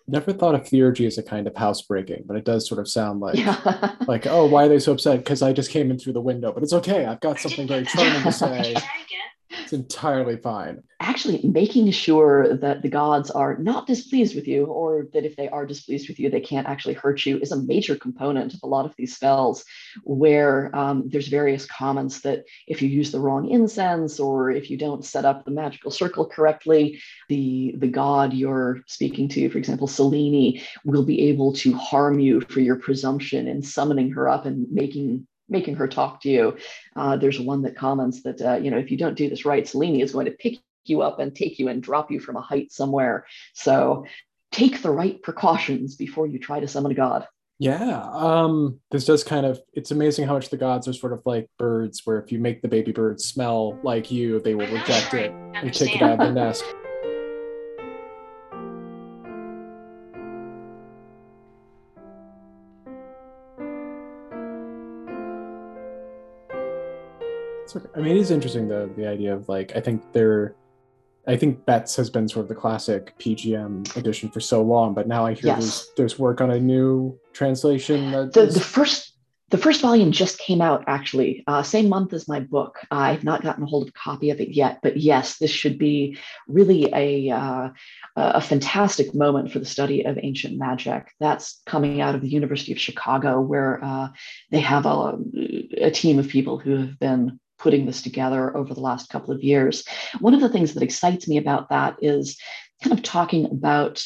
[0.09, 3.21] never thought of theurgy as a kind of housebreaking, but it does sort of sound
[3.21, 3.97] like yeah.
[4.07, 5.19] like oh, why are they so upset?
[5.19, 6.53] Because I just came in through the window.
[6.53, 7.05] But it's okay.
[7.05, 8.77] I've got something very charming to say.
[9.66, 10.85] It's entirely fine.
[11.00, 15.48] Actually, making sure that the gods are not displeased with you, or that if they
[15.48, 18.68] are displeased with you, they can't actually hurt you, is a major component of a
[18.68, 19.64] lot of these spells.
[20.05, 24.79] Where um, there's various comments that if you use the wrong incense, or if you
[24.79, 29.88] don't set up the magical circle correctly, the the god you're speaking to, for example,
[29.88, 34.70] Selene, will be able to harm you for your presumption in summoning her up and
[34.70, 36.57] making making her talk to you.
[36.95, 39.67] Uh, there's one that comments that, uh, you know, if you don't do this right,
[39.67, 42.41] Selene is going to pick you up and take you and drop you from a
[42.41, 43.27] height somewhere.
[43.55, 44.07] So
[44.53, 47.27] take the right precautions before you try to summon a god.
[47.59, 51.23] Yeah, um, this does kind of, it's amazing how much the gods are sort of
[51.25, 55.15] like birds, where if you make the baby birds smell like you, they will reject
[55.15, 56.65] it and kick it out of the nest.
[67.95, 70.55] I mean, it is interesting though the idea of like I think there,
[71.27, 75.09] I think Betz has been sort of the classic PGM edition for so long, but
[75.09, 75.59] now I hear yes.
[75.59, 78.11] there's there's work on a new translation.
[78.11, 78.55] the, is...
[78.55, 79.17] the first
[79.51, 83.43] the first volume just came out actually uh, same month as my book i've not
[83.43, 86.91] gotten a hold of a copy of it yet but yes this should be really
[86.93, 87.69] a, uh,
[88.17, 92.73] a fantastic moment for the study of ancient magic that's coming out of the university
[92.73, 94.09] of chicago where uh,
[94.51, 95.17] they have a,
[95.81, 99.42] a team of people who have been putting this together over the last couple of
[99.42, 99.85] years.
[100.21, 102.38] One of the things that excites me about that is
[102.83, 104.05] kind of talking about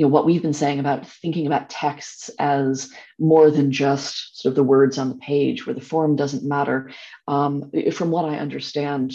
[0.00, 4.52] you know what we've been saying about thinking about texts as more than just sort
[4.52, 6.90] of the words on the page where the form doesn't matter.
[7.28, 9.12] Um, from what I understand,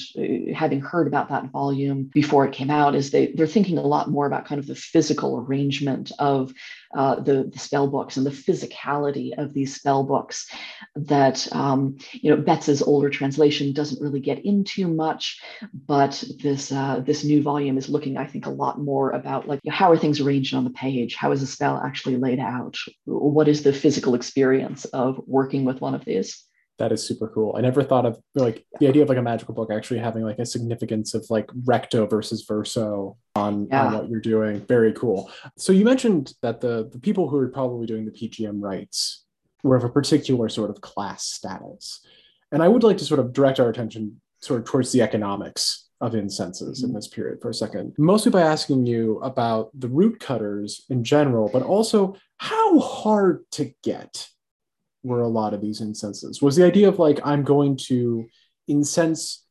[0.53, 4.11] having heard about that volume before it came out, is they, they're thinking a lot
[4.11, 6.53] more about kind of the physical arrangement of
[6.95, 10.47] uh, the, the spell books and the physicality of these spell books
[10.95, 15.41] that, um, you know, Betz's older translation doesn't really get into much,
[15.87, 19.59] but this, uh, this new volume is looking, I think, a lot more about like,
[19.67, 21.15] how are things arranged on the page?
[21.15, 22.75] How is a spell actually laid out?
[23.05, 26.45] What is the physical experience of working with one of these?
[26.77, 27.55] that is super cool.
[27.57, 30.39] I never thought of like the idea of like a magical book actually having like
[30.39, 33.85] a significance of like recto versus verso on, yeah.
[33.85, 34.65] on what you're doing.
[34.65, 35.31] Very cool.
[35.57, 39.23] So you mentioned that the the people who are probably doing the PGM rites
[39.63, 42.05] were of a particular sort of class status.
[42.51, 45.84] And I would like to sort of direct our attention sort of towards the economics
[46.05, 46.89] of incenses mm-hmm.
[46.89, 47.93] in this period for a second.
[47.97, 53.73] Mostly by asking you about the root cutters in general, but also how hard to
[53.83, 54.27] get
[55.05, 58.25] were a lot of these incenses was the idea of like i'm going to
[58.67, 59.45] incense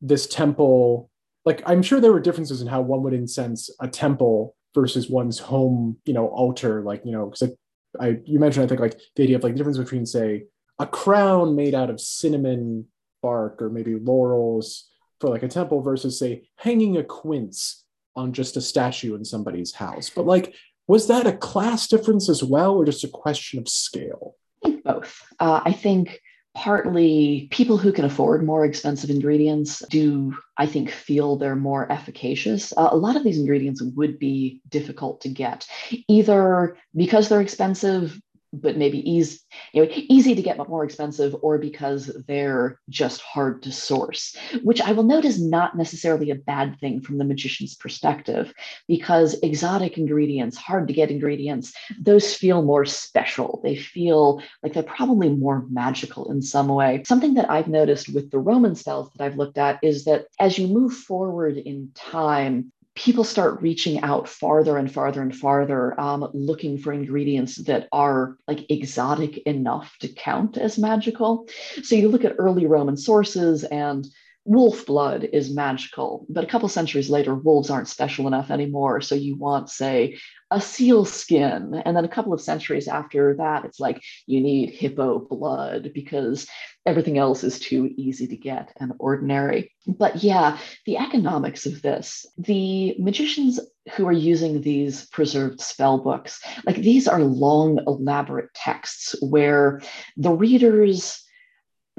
[0.00, 1.10] this temple
[1.44, 5.38] like i'm sure there were differences in how one would incense a temple versus one's
[5.38, 7.54] home you know altar like you know because
[8.00, 10.44] I, I you mentioned i think like the idea of like the difference between say
[10.78, 12.86] a crown made out of cinnamon
[13.20, 14.89] bark or maybe laurels
[15.20, 17.84] for like a temple versus say hanging a quince
[18.16, 20.10] on just a statue in somebody's house.
[20.10, 20.54] But like
[20.86, 24.34] was that a class difference as well or just a question of scale?
[24.64, 25.22] Think both.
[25.38, 26.20] Uh, I think
[26.54, 32.72] partly people who can afford more expensive ingredients do i think feel they're more efficacious.
[32.76, 35.64] Uh, a lot of these ingredients would be difficult to get
[36.08, 38.20] either because they're expensive
[38.52, 39.38] but maybe easy,
[39.72, 44.36] you know, easy to get but more expensive, or because they're just hard to source,
[44.62, 48.52] which I will note is not necessarily a bad thing from the magician's perspective,
[48.88, 53.60] because exotic ingredients, hard to get ingredients, those feel more special.
[53.62, 57.02] They feel like they're probably more magical in some way.
[57.06, 60.58] Something that I've noticed with the Roman spells that I've looked at is that as
[60.58, 66.28] you move forward in time, people start reaching out farther and farther and farther, um,
[66.34, 71.48] looking for ingredients that are like exotic enough to count as magical.
[71.82, 74.06] So you look at early Roman sources and
[74.44, 79.00] wolf blood is magical, but a couple centuries later, wolves aren't special enough anymore.
[79.00, 80.18] So you want, say,
[80.50, 81.80] a seal skin.
[81.84, 86.46] And then a couple of centuries after that, it's like you need hippo blood because
[86.86, 89.72] everything else is too easy to get and ordinary.
[89.86, 93.60] But yeah, the economics of this, the magicians
[93.94, 99.82] who are using these preserved spell books, like these are long, elaborate texts where
[100.16, 101.22] the readers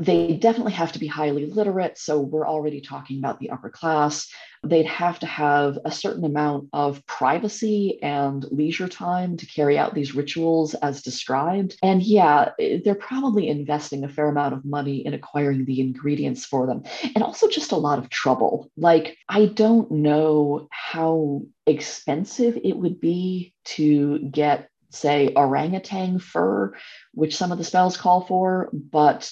[0.02, 1.96] they definitely have to be highly literate.
[2.00, 4.28] So we're already talking about the upper class.
[4.64, 9.94] They'd have to have a certain amount of privacy and leisure time to carry out
[9.94, 11.78] these rituals as described.
[11.84, 12.50] And yeah,
[12.84, 16.82] they're probably investing a fair amount of money in acquiring the ingredients for them
[17.14, 18.72] and also just a lot of trouble.
[18.76, 26.74] Like, I don't know how expensive it would be to get, say, orangutan fur,
[27.14, 29.32] which some of the spells call for, but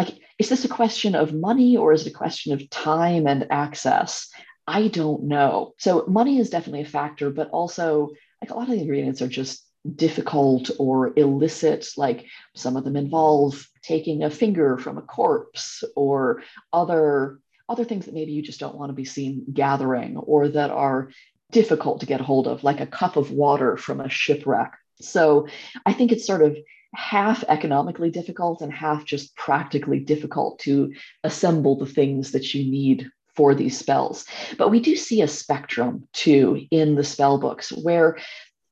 [0.00, 3.46] like is this a question of money or is it a question of time and
[3.50, 4.30] access?
[4.66, 5.74] I don't know.
[5.78, 8.08] So money is definitely a factor but also
[8.40, 9.62] like a lot of the ingredients are just
[9.96, 16.42] difficult or illicit like some of them involve taking a finger from a corpse or
[16.72, 20.70] other other things that maybe you just don't want to be seen gathering or that
[20.70, 21.10] are
[21.52, 24.72] difficult to get hold of like a cup of water from a shipwreck.
[25.00, 25.46] So
[25.84, 26.56] i think it's sort of
[26.94, 30.92] half economically difficult and half just practically difficult to
[31.24, 34.26] assemble the things that you need for these spells.
[34.58, 38.18] But we do see a spectrum too in the spell books where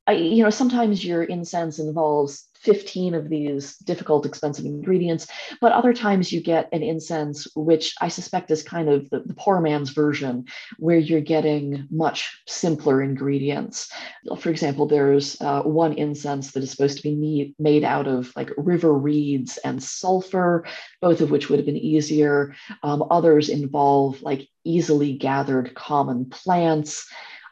[0.08, 5.26] you know sometimes your incense involves 15 of these difficult, expensive ingredients.
[5.60, 9.34] But other times you get an incense, which I suspect is kind of the, the
[9.34, 10.46] poor man's version,
[10.78, 13.90] where you're getting much simpler ingredients.
[14.38, 18.50] For example, there's uh, one incense that is supposed to be made out of like
[18.56, 20.64] river reeds and sulfur,
[21.00, 22.54] both of which would have been easier.
[22.82, 27.08] Um, others involve like easily gathered common plants.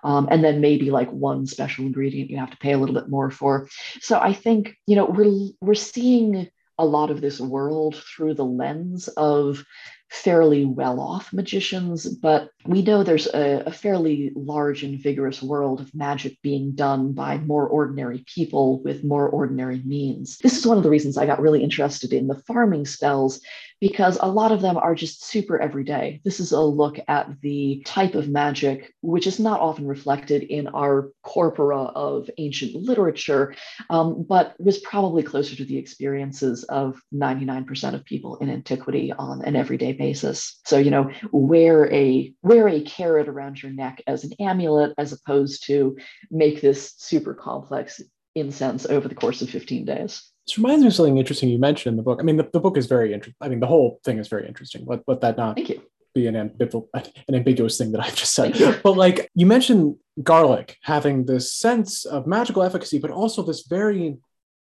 [0.06, 3.08] Um, and then maybe like one special ingredient you have to pay a little bit
[3.08, 3.68] more for.
[4.00, 8.44] So I think you know we're we're seeing a lot of this world through the
[8.44, 9.64] lens of
[10.10, 15.80] fairly well off magicians, but we know there's a, a, fairly large and vigorous world
[15.80, 20.38] of magic being done by more ordinary people with more ordinary means.
[20.38, 23.40] This is one of the reasons I got really interested in the farming spells
[23.80, 26.20] because a lot of them are just super everyday.
[26.24, 30.66] This is a look at the type of magic which is not often reflected in
[30.68, 33.54] our corpora of ancient literature,
[33.90, 39.42] um, but was probably closer to the experiences of 99% of people in antiquity on
[39.42, 40.60] an everyday basis.
[40.64, 45.12] So, you know, wear a wear a carrot around your neck as an amulet as
[45.12, 45.96] opposed to
[46.30, 48.00] make this super complex
[48.34, 50.22] incense over the course of 15 days.
[50.46, 52.20] This reminds me of something interesting you mentioned in the book.
[52.20, 53.36] I mean, the, the book is very interesting.
[53.40, 54.84] I mean, the whole thing is very interesting.
[54.86, 55.82] Let, let that not Thank you.
[56.14, 58.80] be an, ambival- an ambiguous thing that I've just said.
[58.84, 64.18] But like you mentioned garlic having this sense of magical efficacy, but also this very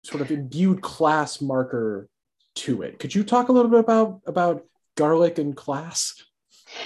[0.05, 2.09] sort of imbued class marker
[2.57, 2.99] to it.
[2.99, 4.64] Could you talk a little bit about about
[4.97, 6.14] garlic and class?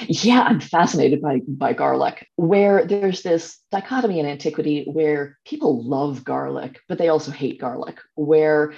[0.09, 6.25] Yeah, I'm fascinated by by garlic, where there's this dichotomy in antiquity where people love
[6.25, 8.75] garlic, but they also hate garlic, where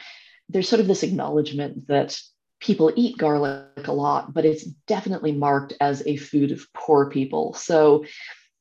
[0.48, 2.18] there's sort of this acknowledgement that
[2.60, 7.54] people eat garlic a lot, but it's definitely marked as a food of poor people.
[7.54, 8.04] So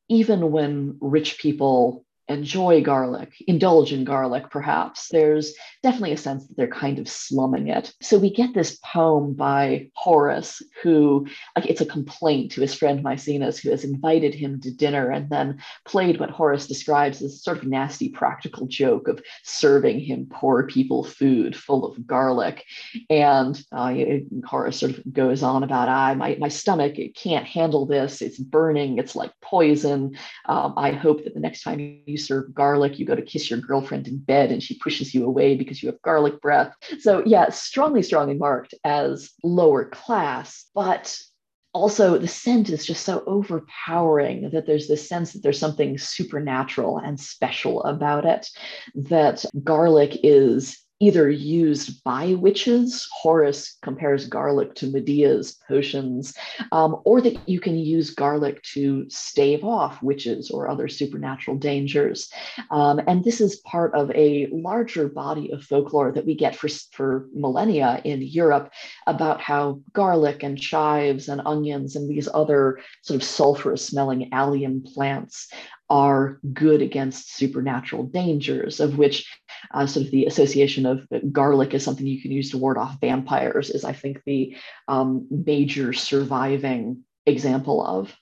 [0.10, 5.54] even when rich people enjoy garlic, indulge in garlic, perhaps, there's
[5.84, 7.94] definitely a sense that they're kind of slumming it.
[8.02, 13.04] So we get this poem by Horace, who, like, it's a complaint to his friend
[13.04, 17.58] Maecenas, who has invited him to dinner and then played what Horace describes as sort
[17.58, 22.64] of nasty practical joke of serving him poor people food full of garlic.
[23.10, 23.94] And uh,
[24.46, 28.22] Horace sort of goes on about, I, my, my stomach it can't handle this.
[28.22, 28.98] It's burning.
[28.98, 30.18] It's like poison.
[30.48, 33.50] Um, I hope that the next time you you serve garlic, you go to kiss
[33.50, 36.74] your girlfriend in bed and she pushes you away because you have garlic breath.
[37.00, 41.20] So, yeah, strongly, strongly marked as lower class, but
[41.74, 47.00] also the scent is just so overpowering that there's this sense that there's something supernatural
[47.00, 48.48] and special about it
[48.96, 53.08] that garlic is either used by witches.
[53.12, 56.34] Horace compares garlic to Medea's potions,
[56.72, 62.30] um, or that you can use garlic to stave off witches or other supernatural dangers.
[62.72, 66.70] Um, and this is part of a larger body of folklore that we get for,
[66.94, 68.72] for millennia in Europe
[69.06, 74.82] about how garlic and chives and onions and these other sort of sulfurous smelling allium
[74.82, 75.52] plants
[75.90, 79.28] are good against supernatural dangers, of which
[79.72, 83.00] uh, sort of the association of garlic is something you can use to ward off
[83.00, 84.56] vampires is, I think, the
[84.88, 88.16] um, major surviving example of.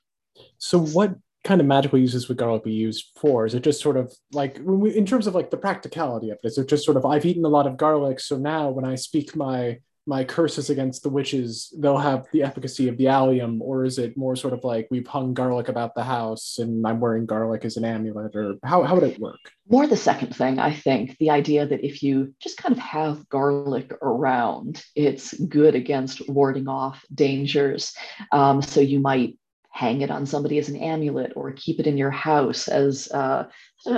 [0.58, 3.46] So, what kind of magical uses would garlic be used for?
[3.46, 6.58] Is it just sort of like, in terms of like the practicality of it, is
[6.58, 9.36] it just sort of, I've eaten a lot of garlic, so now when I speak
[9.36, 13.98] my my curses against the witches they'll have the efficacy of the allium or is
[13.98, 17.64] it more sort of like we've hung garlic about the house and i'm wearing garlic
[17.66, 19.40] as an amulet or how, how would it work?
[19.70, 23.28] More the second thing i think the idea that if you just kind of have
[23.30, 27.94] garlic around it's good against warding off dangers.
[28.32, 29.38] Um, so you might
[29.72, 33.46] hang it on somebody as an amulet or keep it in your house as uh,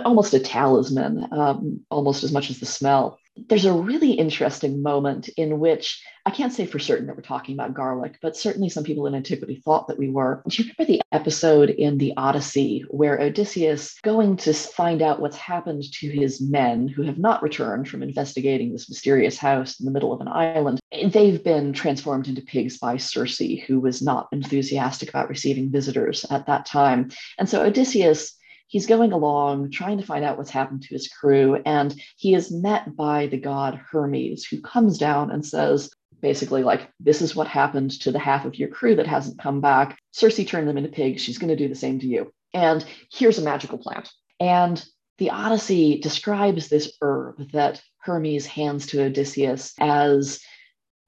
[0.05, 5.29] almost a talisman um, almost as much as the smell there's a really interesting moment
[5.37, 8.83] in which I can't say for certain that we're talking about garlic, but certainly some
[8.83, 10.41] people in antiquity thought that we were.
[10.47, 15.37] Do you remember the episode in the Odyssey where Odysseus, going to find out what's
[15.37, 19.91] happened to his men who have not returned from investigating this mysterious house in the
[19.91, 20.79] middle of an island,
[21.11, 26.47] they've been transformed into pigs by Circe, who was not enthusiastic about receiving visitors at
[26.47, 27.09] that time.
[27.37, 28.35] And so Odysseus
[28.67, 32.51] he's going along trying to find out what's happened to his crew and he is
[32.51, 35.89] met by the god hermes who comes down and says
[36.21, 39.61] basically like this is what happened to the half of your crew that hasn't come
[39.61, 39.97] back.
[40.11, 41.21] Circe turned them into pigs.
[41.21, 42.31] She's going to do the same to you.
[42.51, 44.09] And here's a magical plant.
[44.39, 44.83] And
[45.19, 50.39] the odyssey describes this herb that hermes hands to odysseus as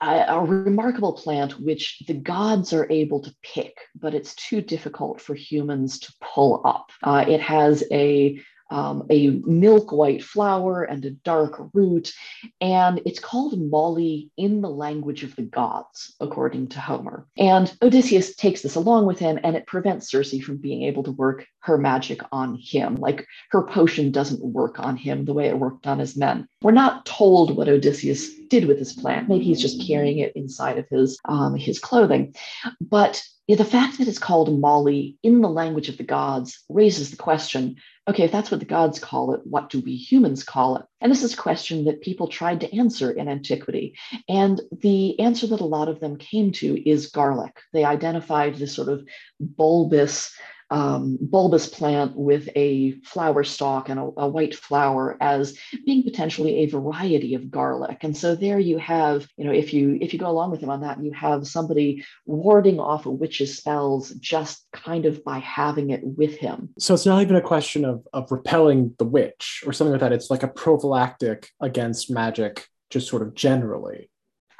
[0.02, 5.34] a, remarkable plant which the gods are able to pick, but it's too difficult for
[5.34, 6.92] humans to pull up.
[7.04, 8.40] Uh, it has a
[8.70, 12.14] um, a milk white flower and a dark root.
[12.62, 17.28] And it's called moly in the language of the gods, according to Homer.
[17.38, 21.12] And Odysseus takes this along with him, and it prevents Circe from being able to
[21.12, 22.96] work her magic on him.
[22.96, 26.48] Like her potion doesn't work on him the way it worked on his men.
[26.62, 29.28] We're not told what Odysseus did with this plant.
[29.28, 32.36] Maybe he's just carrying it inside of his um, his clothing.
[32.80, 33.24] But
[33.56, 37.78] the fact that it's called moly in the language of the gods raises the question
[38.10, 40.86] okay, if that's what the gods call it, what do we humans call it?
[41.02, 43.96] And this is a question that people tried to answer in antiquity.
[44.30, 47.60] And the answer that a lot of them came to is garlic.
[47.74, 49.06] They identified this sort of
[49.42, 50.34] bulbous,
[50.70, 56.58] um, bulbous plant with a flower stalk and a, a, white flower as being potentially
[56.58, 58.04] a variety of garlic.
[58.04, 60.70] And so there you have, you know, if you if you go along with him
[60.70, 65.92] on that, you have somebody warding off a witch's spells just kind of by having
[65.92, 66.70] it with him.
[66.80, 70.14] So it's not even a question of of repelling the witch or something like that.
[70.14, 74.10] It's like a prophylactic against magic, just sort of generally.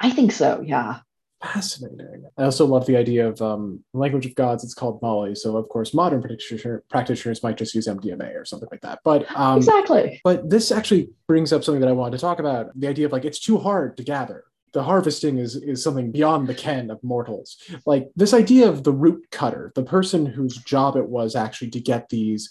[0.00, 1.00] I think so, yeah
[1.42, 2.24] fascinating.
[2.36, 4.64] I also love the idea of um, language of gods.
[4.64, 8.68] It's called Molly, so of course modern practitioner, practitioners might just use MDMA or something
[8.70, 9.00] like that.
[9.04, 10.20] But um, exactly.
[10.24, 13.12] But this actually brings up something that I wanted to talk about: the idea of
[13.12, 14.44] like it's too hard to gather.
[14.72, 17.56] The harvesting is is something beyond the ken of mortals.
[17.86, 21.80] Like this idea of the root cutter, the person whose job it was actually to
[21.80, 22.50] get these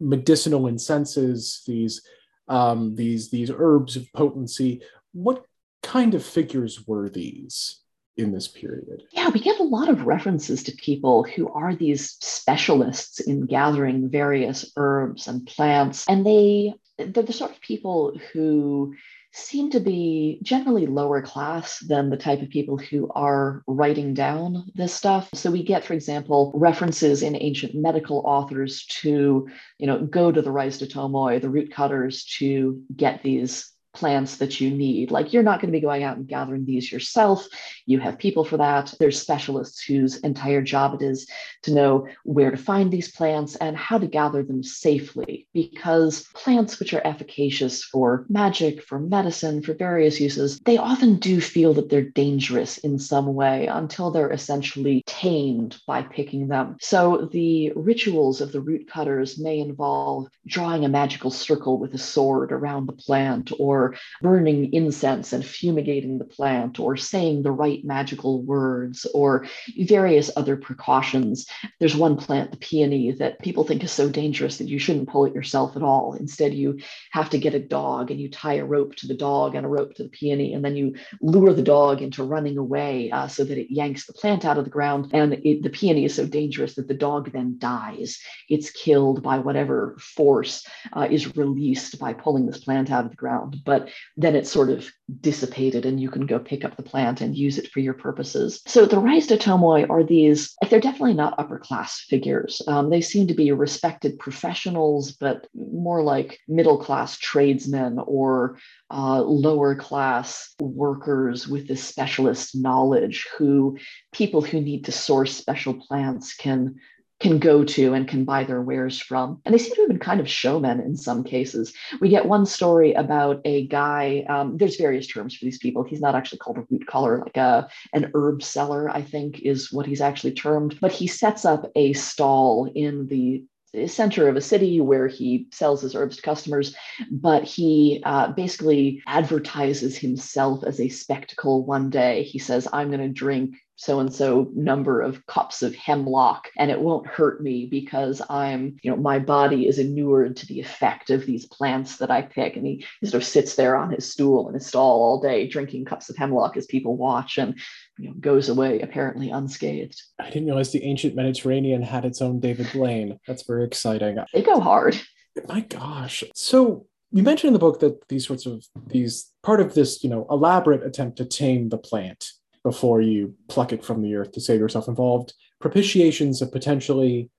[0.00, 2.02] medicinal incenses, these
[2.48, 4.82] um, these these herbs of potency.
[5.12, 5.44] What
[5.82, 7.80] kind of figures were these?
[8.18, 9.04] In this period.
[9.12, 14.10] Yeah, we get a lot of references to people who are these specialists in gathering
[14.10, 16.04] various herbs and plants.
[16.08, 18.92] And they, they're the sort of people who
[19.32, 24.64] seem to be generally lower class than the type of people who are writing down
[24.74, 25.28] this stuff.
[25.34, 29.46] So we get, for example, references in ancient medical authors to,
[29.78, 34.70] you know, go to the rhizotomoi the root cutters, to get these plants that you
[34.70, 35.10] need.
[35.10, 37.46] Like you're not going to be going out and gathering these yourself.
[37.84, 38.94] You have people for that.
[39.00, 41.28] There's specialists whose entire job it is
[41.64, 46.78] to know where to find these plants and how to gather them safely because plants
[46.78, 51.88] which are efficacious for magic, for medicine, for various uses, they often do feel that
[51.88, 56.76] they're dangerous in some way until they're essentially tamed by picking them.
[56.80, 61.98] So the rituals of the root cutters may involve drawing a magical circle with a
[61.98, 63.87] sword around the plant or
[64.22, 69.46] burning incense and fumigating the plant or saying the right magical words or
[69.86, 71.46] various other precautions.
[71.78, 75.24] There's one plant, the peony, that people think is so dangerous that you shouldn't pull
[75.26, 76.14] it yourself at all.
[76.14, 76.78] Instead, you
[77.10, 79.68] have to get a dog and you tie a rope to the dog and a
[79.68, 83.44] rope to the peony, and then you lure the dog into running away uh, so
[83.44, 85.10] that it yanks the plant out of the ground.
[85.12, 88.18] And it, the peony is so dangerous that the dog then dies.
[88.48, 93.16] It's killed by whatever force uh, is released by pulling this plant out of the
[93.16, 93.58] ground.
[93.64, 97.20] But but then it's sort of dissipated and you can go pick up the plant
[97.20, 98.60] and use it for your purposes.
[98.66, 102.60] So the rhizotomoi are these, they're definitely not upper class figures.
[102.66, 108.58] Um, they seem to be respected professionals, but more like middle class tradesmen or
[108.90, 113.78] uh, lower class workers with this specialist knowledge who
[114.12, 116.76] people who need to source special plants can
[117.20, 119.40] can go to and can buy their wares from.
[119.44, 121.72] And they seem to have been kind of showmen in some cases.
[122.00, 125.82] We get one story about a guy, um, there's various terms for these people.
[125.82, 129.72] He's not actually called a root cutter, like a, an herb seller, I think is
[129.72, 130.78] what he's actually termed.
[130.80, 133.42] But he sets up a stall in the
[133.86, 136.74] center of a city where he sells his herbs to customers,
[137.10, 142.22] but he uh, basically advertises himself as a spectacle one day.
[142.22, 146.68] He says, I'm going to drink so and so number of cups of hemlock and
[146.68, 151.10] it won't hurt me because i'm you know my body is inured to the effect
[151.10, 154.10] of these plants that i pick and he, he sort of sits there on his
[154.10, 157.56] stool in his stall all day drinking cups of hemlock as people watch and
[157.98, 160.00] you know goes away apparently unscathed.
[160.18, 163.18] I didn't realize the ancient mediterranean had its own david blaine.
[163.26, 164.18] That's very exciting.
[164.32, 164.98] They go hard.
[165.46, 166.24] My gosh.
[166.34, 170.10] So you mentioned in the book that these sorts of these part of this you
[170.10, 172.32] know elaborate attempt to tame the plant
[172.64, 177.30] before you pluck it from the earth to save yourself involved propitiations of potentially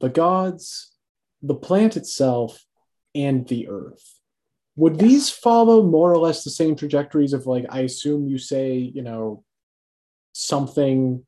[0.00, 0.92] the gods,
[1.42, 2.64] the plant itself,
[3.14, 4.18] and the earth.
[4.76, 5.02] Would yes.
[5.02, 9.02] these follow more or less the same trajectories of like I assume you say, you
[9.02, 9.44] know,
[10.32, 11.24] something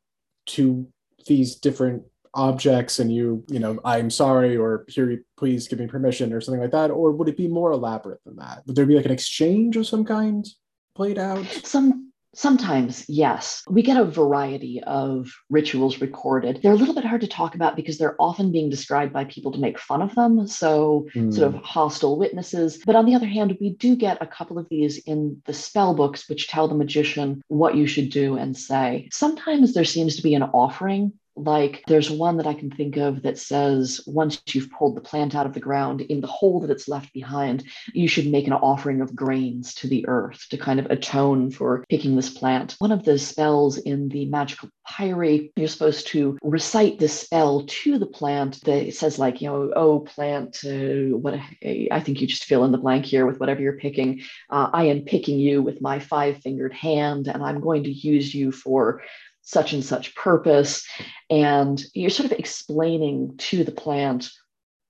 [0.46, 0.86] to
[1.26, 2.02] these different
[2.34, 6.60] objects and you, you know, I'm sorry or here please give me permission or something
[6.60, 6.90] like that?
[6.90, 8.62] Or would it be more elaborate than that?
[8.66, 10.46] Would there be like an exchange of some kind
[10.94, 11.44] played out?
[11.64, 13.62] Some Sometimes, yes.
[13.68, 16.60] We get a variety of rituals recorded.
[16.62, 19.52] They're a little bit hard to talk about because they're often being described by people
[19.52, 20.46] to make fun of them.
[20.46, 21.32] So, mm.
[21.32, 21.64] sort of hmm.
[21.64, 22.82] hostile witnesses.
[22.84, 25.94] But on the other hand, we do get a couple of these in the spell
[25.94, 29.08] books, which tell the magician what you should do and say.
[29.12, 33.22] Sometimes there seems to be an offering Like there's one that I can think of
[33.22, 36.70] that says once you've pulled the plant out of the ground, in the hole that
[36.70, 40.78] it's left behind, you should make an offering of grains to the earth to kind
[40.78, 42.76] of atone for picking this plant.
[42.78, 47.98] One of the spells in the magical papyri, you're supposed to recite this spell to
[47.98, 52.44] the plant that says like, you know, oh plant, uh, what I think you just
[52.44, 54.22] fill in the blank here with whatever you're picking.
[54.50, 58.34] Uh, I am picking you with my five fingered hand, and I'm going to use
[58.34, 59.02] you for
[59.42, 60.86] such and such purpose.
[61.28, 64.30] And you're sort of explaining to the plant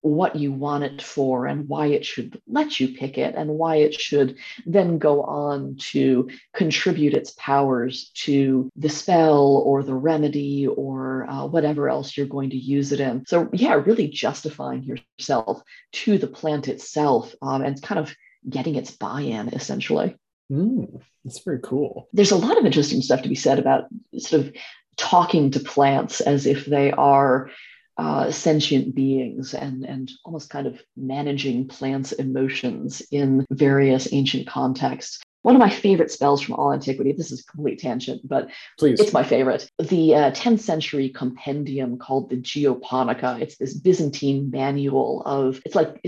[0.02, 3.76] what you want it for and why it should let you pick it and why
[3.76, 4.36] it should
[4.66, 11.46] then go on to contribute its powers to the spell or the remedy or uh,
[11.46, 13.24] whatever else you're going to use it in.
[13.26, 18.12] So, yeah, really justifying yourself to the plant itself um, and kind of
[18.48, 20.16] getting its buy in essentially.
[20.50, 22.08] Mm, that's very cool.
[22.12, 23.84] There's a lot of interesting stuff to be said about
[24.18, 24.54] sort of
[24.96, 27.50] talking to plants as if they are
[27.98, 35.20] uh, sentient beings and, and almost kind of managing plants' emotions in various ancient contexts.
[35.42, 38.48] One of my favorite spells from all antiquity, this is a complete tangent, but
[38.78, 39.00] Please.
[39.00, 39.68] it's my favorite.
[39.78, 43.40] The uh, 10th century compendium called the Geoponica.
[43.40, 46.00] It's this Byzantine manual of, it's like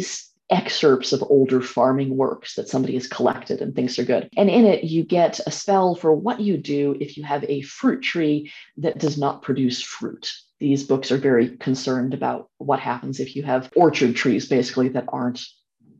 [0.50, 4.28] excerpts of older farming works that somebody has collected and thinks are good.
[4.36, 7.62] And in it, you get a spell for what you do if you have a
[7.62, 10.32] fruit tree that does not produce fruit.
[10.60, 15.06] These books are very concerned about what happens if you have orchard trees, basically, that
[15.08, 15.44] aren't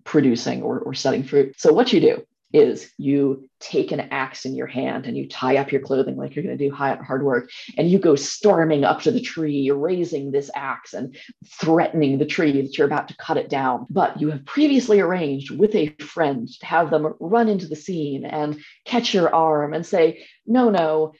[0.05, 1.55] producing or, or setting fruit.
[1.59, 2.25] So, what you do
[2.55, 6.37] is you take an axe in your hand and you tie up your clothing like
[6.37, 10.31] you're going to do hard work and you go storming up to the tree raising
[10.31, 11.17] this axe and
[11.61, 13.87] threatening the tree that you're about to cut it down.
[13.91, 18.25] But you have previously arranged with a friend to have them run into the scene
[18.25, 21.13] and catch your arm and say no no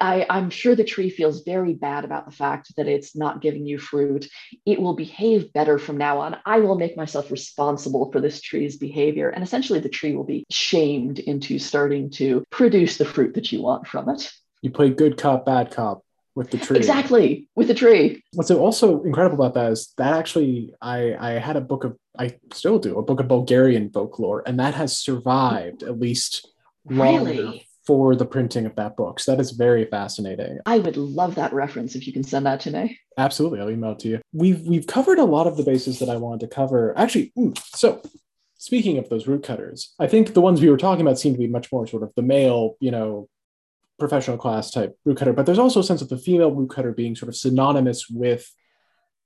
[0.00, 3.66] I, am sure the tree feels very bad about the fact that it's not giving
[3.66, 4.28] you fruit.
[4.66, 6.36] It will behave better from now on.
[6.44, 9.30] I will make myself responsible for this tree's behavior.
[9.30, 13.62] And essentially, the tree will be shamed into starting to produce the fruit that you
[13.62, 14.30] want from it.
[14.62, 16.76] You play good cop, bad cop with the tree.
[16.76, 18.22] Exactly, with the tree.
[18.34, 22.36] What's also incredible about that is that actually, I, I had a book of, I
[22.52, 26.48] still do, a book of Bulgarian folklore, and that has survived at least
[26.88, 27.30] longer.
[27.30, 27.66] Really?
[27.90, 29.18] For the printing of that book.
[29.18, 30.60] So that is very fascinating.
[30.64, 33.00] I would love that reference if you can send that to me.
[33.18, 34.20] Absolutely, I'll email it to you.
[34.32, 36.96] We've we've covered a lot of the bases that I wanted to cover.
[36.96, 38.00] Actually, hmm, so
[38.58, 41.38] speaking of those root cutters, I think the ones we were talking about seem to
[41.40, 43.28] be much more sort of the male, you know,
[43.98, 46.92] professional class type root cutter, but there's also a sense of the female root cutter
[46.92, 48.48] being sort of synonymous with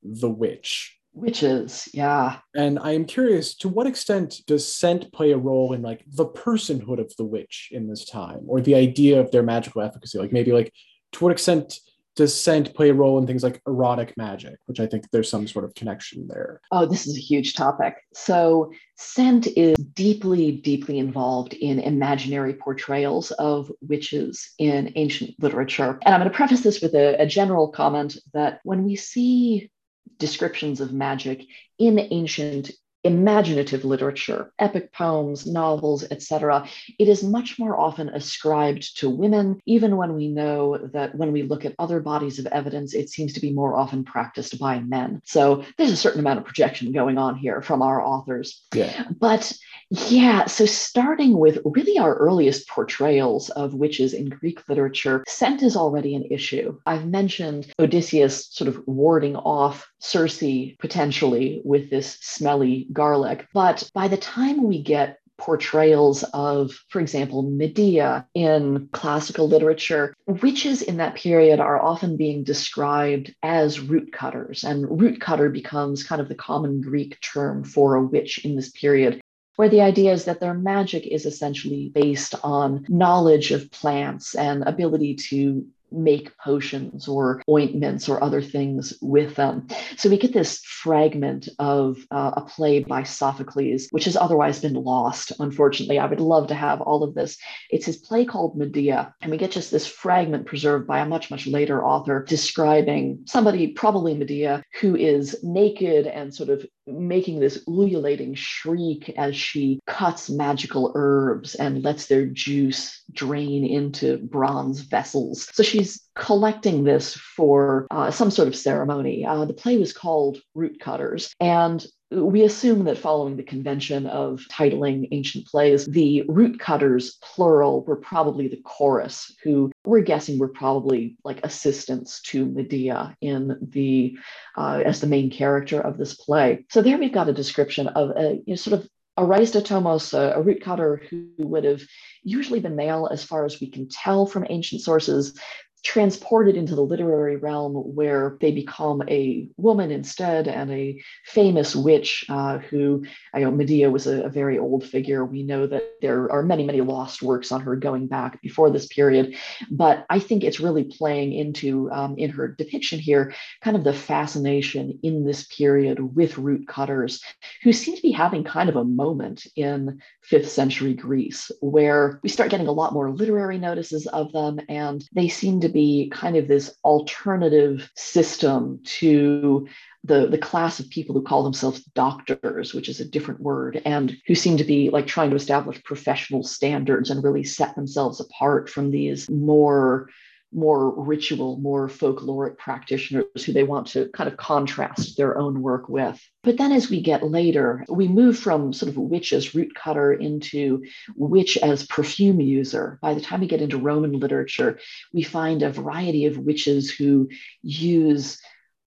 [0.03, 2.39] the witch witches yeah.
[2.55, 6.27] And i am curious to what extent does scent play a role in like the
[6.27, 10.19] personhood of the witch in this time or the idea of their magical efficacy?
[10.19, 10.73] Like maybe like
[11.13, 11.79] to what extent
[12.17, 15.47] does scent play a role in things like erotic magic which i think there's some
[15.47, 16.61] sort of connection there?
[16.73, 17.95] Oh this is a huge topic.
[18.15, 25.99] So scent is deeply deeply involved in imaginary portrayals of witches in ancient literature.
[26.03, 29.71] And i'm going to preface this with a, a general comment that when we see
[30.19, 31.45] descriptions of magic
[31.79, 32.71] in ancient
[33.05, 36.67] imaginative literature, epic poems, novels, etc.,
[36.99, 41.43] it is much more often ascribed to women, even when we know that when we
[41.43, 45.21] look at other bodies of evidence, it seems to be more often practiced by men.
[45.25, 48.65] So there's a certain amount of projection going on here from our authors.
[48.75, 49.05] Yeah.
[49.21, 49.53] But
[49.91, 55.77] yeah, so starting with really our earliest portrayals of witches in Greek literature, scent is
[55.77, 56.79] already an issue.
[56.87, 60.43] I've mentioned Odysseus sort of warding off Circe
[60.79, 63.49] potentially with this smelly garlic.
[63.55, 70.83] But by the time we get portrayals of, for example, Medea in classical literature, witches
[70.83, 76.21] in that period are often being described as root cutters, and root cutter becomes kind
[76.21, 79.21] of the common Greek term for a witch in this period.
[79.57, 84.65] Where the idea is that their magic is essentially based on knowledge of plants and
[84.65, 89.67] ability to make potions or ointments or other things with them.
[89.97, 94.75] So we get this fragment of uh, a play by Sophocles, which has otherwise been
[94.75, 95.99] lost, unfortunately.
[95.99, 97.37] I would love to have all of this.
[97.71, 101.31] It's his play called Medea, and we get just this fragment preserved by a much,
[101.31, 107.63] much later author describing somebody, probably Medea, who is naked and sort of making this
[107.67, 115.49] ululating shriek as she cuts magical herbs and lets their juice drain into bronze vessels.
[115.53, 119.25] So she's collecting this for uh, some sort of ceremony.
[119.25, 124.45] Uh, the play was called Root Cutters, and we assume that following the convention of
[124.51, 130.49] titling ancient plays, the root cutters, plural, were probably the chorus, who we're guessing were
[130.49, 134.17] probably like assistants to Medea in the
[134.57, 136.65] uh, as the main character of this play.
[136.71, 140.43] So there we've got a description of a you know, sort of Tomos, a, a
[140.43, 141.83] root cutter who would have
[142.23, 145.39] usually been male as far as we can tell from ancient sources,
[145.85, 152.25] transported into the literary realm where they become a woman instead and a famous witch
[152.31, 153.05] uh, who
[153.35, 155.25] I know Medea was a, a, very old figure.
[155.25, 158.87] We know that there are many, many lost works on her going back before this
[158.87, 159.37] period,
[159.71, 163.93] but I think it's really playing into um, in her depiction here kind of the
[163.93, 167.23] fascination in this period with root cutters
[167.63, 172.31] who seem to be having kind of a moment in fifth century Greece where we
[172.31, 176.37] start getting a lot more literary notices of them and they seem to be kind
[176.37, 179.69] of this alternative system to
[180.05, 184.17] the, the class of people who call themselves doctors, which is a different word, and
[184.27, 188.71] who seem to be like trying to establish professional standards and really set themselves apart
[188.71, 190.09] from these more
[190.55, 195.89] more ritual, more folkloric practitioners who they want to kind of contrast their own work
[195.89, 196.21] with.
[196.43, 200.13] But then as we get later, we move from sort of witch as root cutter
[200.13, 200.85] into
[201.17, 202.99] witch as perfume user.
[203.03, 204.79] By the time we get into Roman literature,
[205.13, 207.29] we find a variety of witches who
[207.63, 208.41] use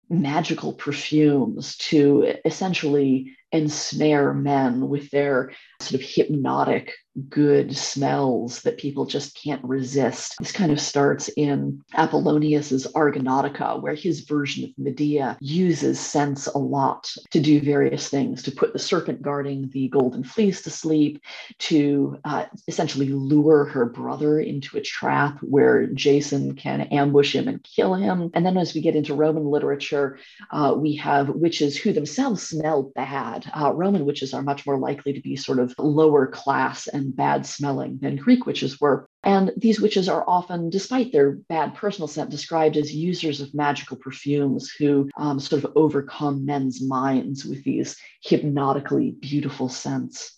[0.09, 6.92] magical perfumes to essentially ensnare men with their sort of hypnotic
[7.28, 10.34] good smells that people just can't resist.
[10.38, 16.59] This kind of starts in Apollonius's Argonautica, where his version of Medea uses scents a
[16.59, 21.22] lot to do various things, to put the serpent guarding the golden fleece to sleep,
[21.59, 27.62] to uh, essentially lure her brother into a trap where Jason can ambush him and
[27.62, 28.30] kill him.
[28.34, 30.18] And then as we get into Roman literature,
[30.50, 33.45] uh, we have witches who themselves smell bad.
[33.53, 37.47] Uh, Roman witches are much more likely to be sort of lower class and bad
[37.47, 39.09] smelling than Greek witches were.
[39.22, 43.97] And these witches are often, despite their bad personal scent, described as users of magical
[43.97, 50.36] perfumes who um, sort of overcome men's minds with these hypnotically beautiful scents.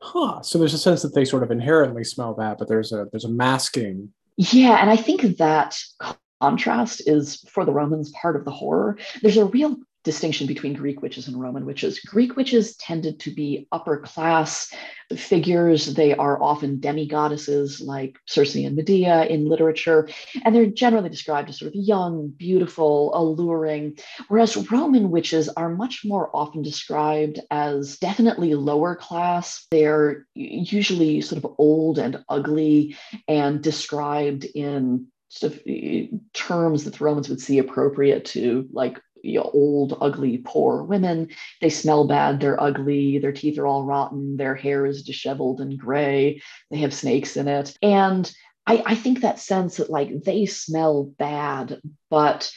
[0.00, 0.42] Huh.
[0.42, 3.24] So there's a sense that they sort of inherently smell bad, but there's a there's
[3.24, 4.12] a masking.
[4.36, 5.78] Yeah, and I think that
[6.40, 8.98] contrast is for the Romans part of the horror.
[9.22, 11.98] There's a real distinction between Greek witches and Roman witches.
[11.98, 14.72] Greek witches tended to be upper class
[15.16, 15.94] figures.
[15.94, 20.08] They are often demigoddesses like Circe and Medea in literature,
[20.44, 23.98] and they're generally described as sort of young, beautiful, alluring.
[24.28, 29.66] Whereas Roman witches are much more often described as definitely lower class.
[29.70, 32.96] They're usually sort of old and ugly
[33.26, 39.00] and described in sort of eh, terms that the Romans would see appropriate to like
[39.24, 41.28] you know, old, ugly, poor women.
[41.60, 45.78] They smell bad, they're ugly, their teeth are all rotten, their hair is disheveled and
[45.78, 47.76] gray, they have snakes in it.
[47.82, 48.30] And
[48.66, 52.50] I, I think that sense that like they smell bad, but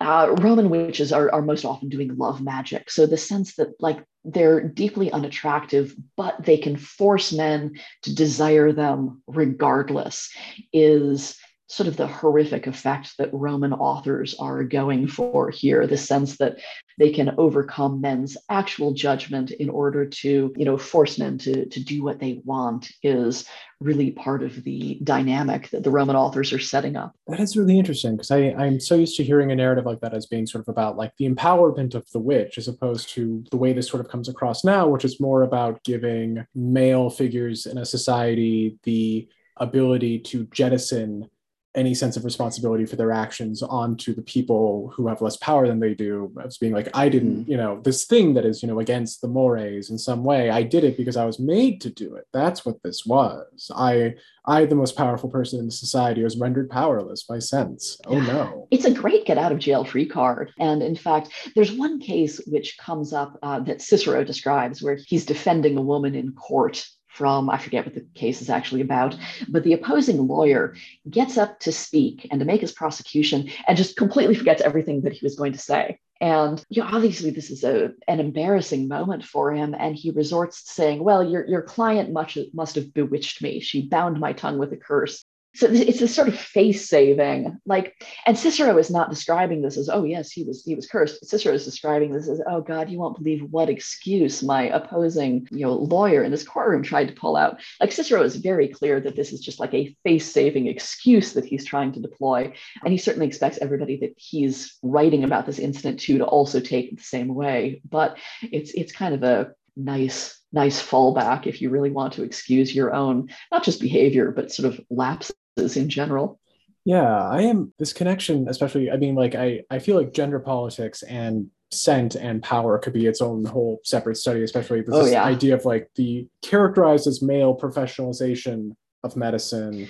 [0.00, 2.90] uh, Roman witches are, are most often doing love magic.
[2.90, 8.72] So the sense that like they're deeply unattractive, but they can force men to desire
[8.72, 10.30] them regardless
[10.72, 11.36] is
[11.72, 16.58] sort of the horrific effect that Roman authors are going for here the sense that
[16.98, 21.82] they can overcome men's actual judgment in order to, you know, force men to, to
[21.82, 23.46] do what they want is
[23.80, 27.16] really part of the dynamic that the Roman authors are setting up.
[27.26, 30.26] That is really interesting because I'm so used to hearing a narrative like that as
[30.26, 33.72] being sort of about like the empowerment of the witch, as opposed to the way
[33.72, 37.86] this sort of comes across now, which is more about giving male figures in a
[37.86, 41.30] society the ability to jettison
[41.74, 45.80] any sense of responsibility for their actions onto the people who have less power than
[45.80, 47.48] they do as being like i didn't mm.
[47.48, 50.62] you know this thing that is you know against the mores in some way i
[50.62, 52.26] did it because i was made to do it.
[52.32, 53.70] That's what this was.
[53.74, 54.14] I
[54.46, 58.00] i the most powerful person in society was rendered powerless by sense.
[58.06, 58.68] Oh no.
[58.70, 60.52] It's a great get out of jail free card.
[60.58, 65.26] And in fact there's one case which comes up uh, that cicero describes where he's
[65.26, 69.16] defending a woman in court from, I forget what the case is actually about,
[69.48, 70.74] but the opposing lawyer
[71.08, 75.12] gets up to speak and to make his prosecution and just completely forgets everything that
[75.12, 75.98] he was going to say.
[76.22, 79.74] And you know, obviously, this is a, an embarrassing moment for him.
[79.76, 83.58] And he resorts to saying, Well, your, your client much, must have bewitched me.
[83.58, 85.24] She bound my tongue with a curse.
[85.54, 89.88] So it's this sort of face saving like and cicero is not describing this as
[89.88, 91.24] oh yes he was he was cursed.
[91.26, 95.66] Cicero is describing this as oh god you won't believe what excuse my opposing you
[95.66, 97.60] know lawyer in this courtroom tried to pull out.
[97.80, 101.44] Like cicero is very clear that this is just like a face saving excuse that
[101.44, 102.52] he's trying to deploy
[102.84, 106.92] and he certainly expects everybody that he's writing about this incident to to also take
[106.92, 107.82] it the same way.
[107.88, 112.74] But it's it's kind of a nice nice fallback if you really want to excuse
[112.74, 116.40] your own not just behavior but sort of lapses in general
[116.84, 121.02] yeah i am this connection especially i mean like i i feel like gender politics
[121.02, 125.24] and scent and power could be its own whole separate study especially this oh, yeah.
[125.24, 128.72] idea of like the characterized as male professionalization
[129.04, 129.88] of medicine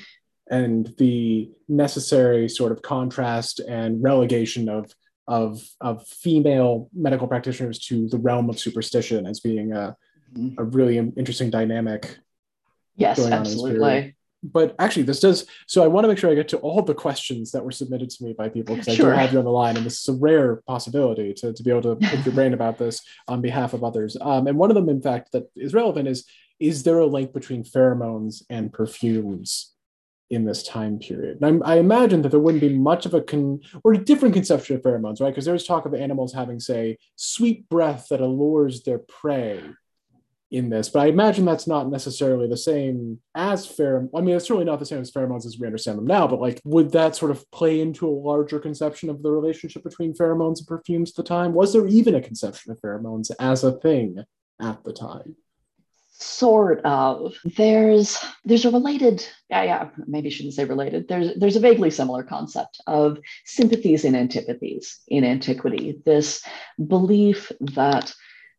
[0.51, 4.93] and the necessary sort of contrast and relegation of
[5.29, 9.97] of of female medical practitioners to the realm of superstition as being a,
[10.35, 10.61] mm-hmm.
[10.61, 12.19] a really interesting dynamic.
[12.97, 14.17] Yes, absolutely.
[14.43, 15.47] But actually, this does.
[15.67, 18.11] So I want to make sure I get to all the questions that were submitted
[18.11, 19.13] to me by people because sure.
[19.13, 21.63] I do have you on the line, and this is a rare possibility to, to
[21.63, 24.17] be able to pick your brain about this on behalf of others.
[24.21, 26.25] Um, and one of them, in fact, that is relevant is:
[26.59, 29.73] is there a link between pheromones and perfumes?
[30.33, 31.39] in this time period.
[31.43, 34.33] And I, I imagine that there wouldn't be much of a con or a different
[34.33, 35.29] conception of pheromones, right?
[35.29, 39.61] Because there's talk of animals having, say, sweet breath that allures their prey
[40.53, 44.11] in this, but I imagine that's not necessarily the same as pheromones.
[44.15, 46.41] I mean, it's certainly not the same as pheromones as we understand them now, but
[46.41, 50.59] like, would that sort of play into a larger conception of the relationship between pheromones
[50.59, 51.55] and perfumes at the time?
[51.55, 54.19] Was there even a conception of pheromones as a thing
[54.61, 55.37] at the time?
[56.23, 61.61] sort of there's there's a related yeah yeah maybe shouldn't say related there's there's a
[61.61, 66.45] vaguely similar concept of sympathies and antipathies in antiquity this
[66.87, 68.15] belief that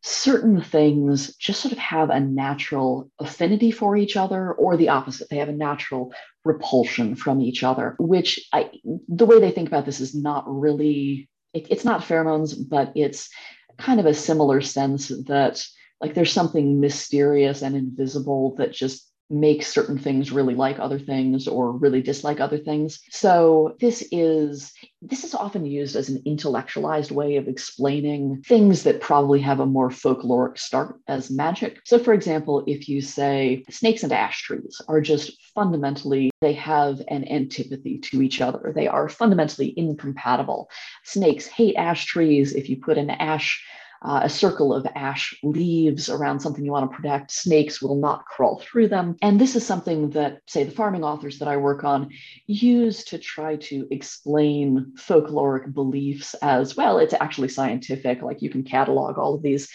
[0.06, 5.30] certain things just sort of have a natural affinity for each other or the opposite.
[5.30, 6.12] They have a natural
[6.44, 8.70] repulsion from each other which i
[9.08, 13.30] the way they think about this is not really it, it's not pheromones but it's
[13.78, 15.64] kind of a similar sense that
[16.02, 21.48] like there's something mysterious and invisible that just makes certain things really like other things
[21.48, 23.00] or really dislike other things.
[23.10, 24.72] So this is
[25.02, 29.66] this is often used as an intellectualized way of explaining things that probably have a
[29.66, 31.80] more folkloric start as magic.
[31.84, 37.00] So for example if you say snakes and ash trees are just fundamentally they have
[37.08, 38.72] an antipathy to each other.
[38.74, 40.68] They are fundamentally incompatible.
[41.04, 42.54] Snakes hate ash trees.
[42.54, 43.64] If you put an ash
[44.04, 47.30] uh, a circle of ash leaves around something you want to protect.
[47.30, 49.16] Snakes will not crawl through them.
[49.22, 52.10] And this is something that, say, the farming authors that I work on
[52.46, 56.98] use to try to explain folkloric beliefs as well.
[56.98, 59.70] It's actually scientific, like you can catalog all of these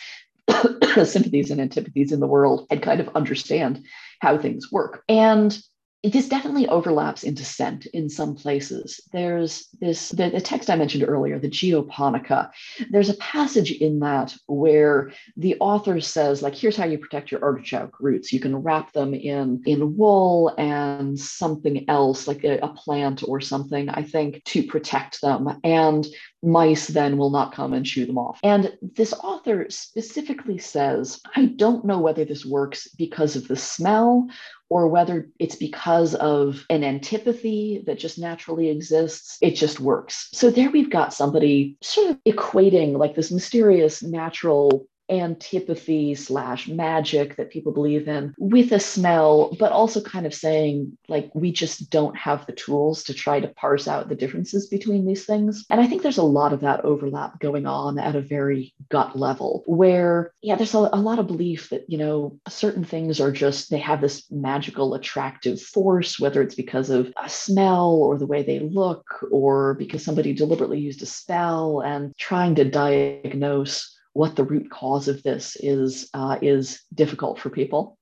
[1.03, 3.83] sympathies and antipathies in the world and kind of understand
[4.19, 5.03] how things work.
[5.09, 5.57] And
[6.03, 9.01] this definitely overlaps into scent in some places.
[9.11, 12.51] There's this, the, the, text I mentioned earlier, the Geoponica.
[12.89, 17.43] There's a passage in that where the author says, like, here's how you protect your
[17.43, 18.31] artichoke roots.
[18.31, 23.41] You can wrap them in, in wool and something else, like a, a plant or
[23.41, 25.59] something, I think, to protect them.
[25.65, 26.07] And
[26.41, 28.39] mice then will not come and chew them off.
[28.43, 34.29] And this author specifically says, I don't know whether this works because of the smell
[34.69, 40.29] or whether it's because of an antipathy that just naturally exists, it just works.
[40.33, 47.35] So there we've got somebody sort of equating like this mysterious natural antipathy slash magic
[47.35, 51.89] that people believe in with a smell, but also kind of saying, like, we just
[51.89, 55.65] don't have the tools to try to parse out the differences between these things.
[55.69, 59.17] And I think there's a lot of that overlap going on at a very gut
[59.17, 63.31] level, where, yeah, there's a, a lot of belief that, you know, certain things are
[63.31, 68.27] just, they have this magical, attractive force, whether it's because of a smell or the
[68.27, 74.35] way they look, or because somebody deliberately used a spell and trying to diagnose what
[74.35, 77.97] the root cause of this is uh, is difficult for people.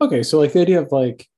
[0.00, 1.28] Okay, so like the idea of like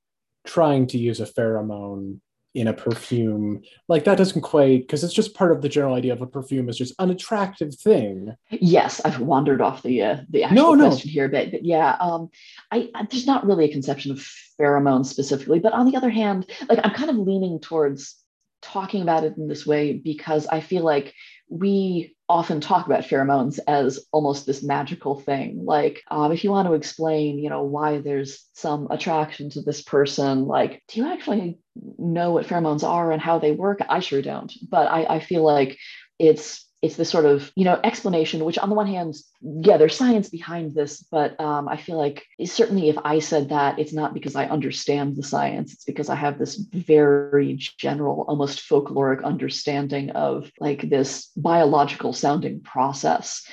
[0.47, 2.21] trying to use a pheromone
[2.55, 6.13] in a perfume like that doesn't quite because it's just part of the general idea
[6.13, 10.45] of a perfume is just an attractive thing yes i've wandered off the uh, the
[10.45, 11.13] actual no, question no.
[11.13, 12.29] here but, but yeah um
[12.71, 14.25] I, I, there's not really a conception of
[14.59, 18.24] pheromones specifically but on the other hand like i'm kind of leaning towards
[18.65, 21.15] talking about it in this way because i feel like
[21.49, 25.65] we often talk about pheromones as almost this magical thing.
[25.65, 29.83] Like, um, if you want to explain, you know, why there's some attraction to this
[29.83, 31.59] person, like, do you actually
[31.99, 33.81] know what pheromones are and how they work?
[33.89, 34.53] I sure don't.
[34.69, 35.79] But I, I feel like
[36.19, 39.97] it's it's this sort of you know explanation which on the one hand yeah there's
[39.97, 44.13] science behind this but um, i feel like certainly if i said that it's not
[44.13, 45.73] because i understand the science.
[45.73, 52.61] It's because i have this very general almost folkloric understanding of like this biological sounding
[52.61, 53.47] process.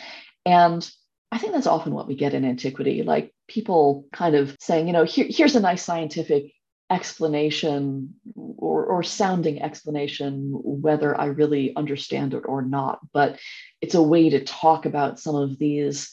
[0.45, 0.89] And
[1.32, 4.93] I think that's often what we get in antiquity, like people kind of saying, you
[4.93, 6.51] know, here, here's a nice scientific
[6.91, 12.99] explanation or, or sounding explanation, whether I really understand it or not.
[13.13, 13.39] But
[13.79, 16.11] it's a way to talk about some of these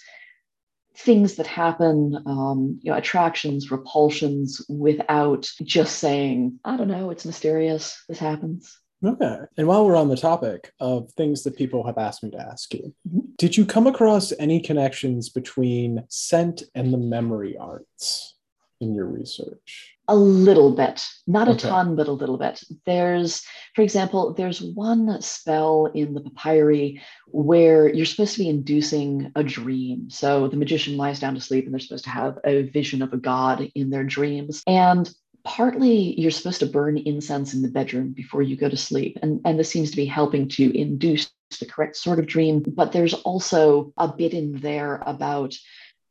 [0.96, 7.26] things that happen, um, you know, attractions, repulsions, without just saying, I don't know, it's
[7.26, 8.78] mysterious, this happens.
[9.04, 9.38] Okay.
[9.56, 12.74] And while we're on the topic of things that people have asked me to ask
[12.74, 13.30] you, mm-hmm.
[13.36, 18.34] did you come across any connections between scent and the memory arts
[18.80, 19.97] in your research?
[20.10, 22.62] A little bit, not a ton, but a little bit.
[22.86, 23.42] There's,
[23.74, 29.44] for example, there's one spell in the papyri where you're supposed to be inducing a
[29.44, 30.08] dream.
[30.08, 33.12] So the magician lies down to sleep and they're supposed to have a vision of
[33.12, 34.62] a god in their dreams.
[34.66, 35.10] And
[35.44, 39.18] partly you're supposed to burn incense in the bedroom before you go to sleep.
[39.22, 41.30] And, and this seems to be helping to induce
[41.60, 42.64] the correct sort of dream.
[42.66, 45.54] But there's also a bit in there about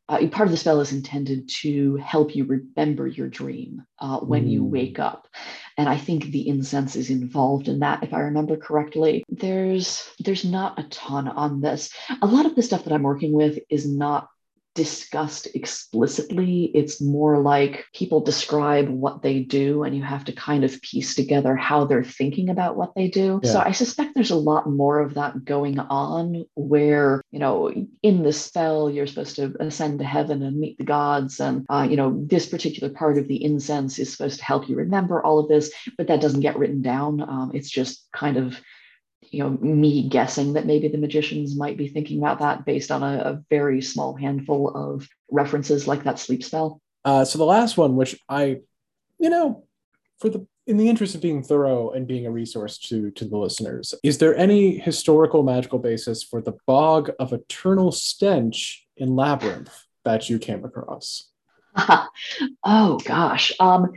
[0.08, 4.46] uh, part of the spell is intended to help you remember your dream uh, when
[4.46, 4.50] mm.
[4.50, 5.28] you wake up.
[5.76, 9.24] And i think the incense is involved in that if i remember correctly.
[9.28, 11.92] There's there's not a ton on this.
[12.22, 14.28] A lot of the stuff that i'm working with is not
[14.74, 16.70] discussed explicitly.
[16.74, 21.14] It's more like people describe what they do, and you have to kind of piece
[21.14, 23.40] together how they're thinking about what they do.
[23.42, 23.52] Yeah.
[23.52, 28.22] So I suspect there's a lot more of that going on where, you know, in
[28.22, 31.40] the spell, you're supposed to ascend to heaven and meet the gods.
[31.40, 34.76] And, uh, you know, this particular part of the incense is supposed to help you
[34.76, 37.20] remember all of this, but that doesn't get written down.
[37.20, 38.60] Um, it's just kind of
[39.30, 43.02] you know me guessing that maybe the magicians might be thinking about that based on
[43.02, 46.80] a, a very small handful of references like that sleep spell.
[47.04, 48.56] Uh, so the last one which i
[49.18, 49.64] you know
[50.18, 53.36] for the in the interest of being thorough and being a resource to to the
[53.36, 59.84] listeners is there any historical magical basis for the bog of eternal stench in labyrinth
[60.04, 61.30] that you came across
[62.64, 63.52] oh gosh.
[63.60, 63.92] Um,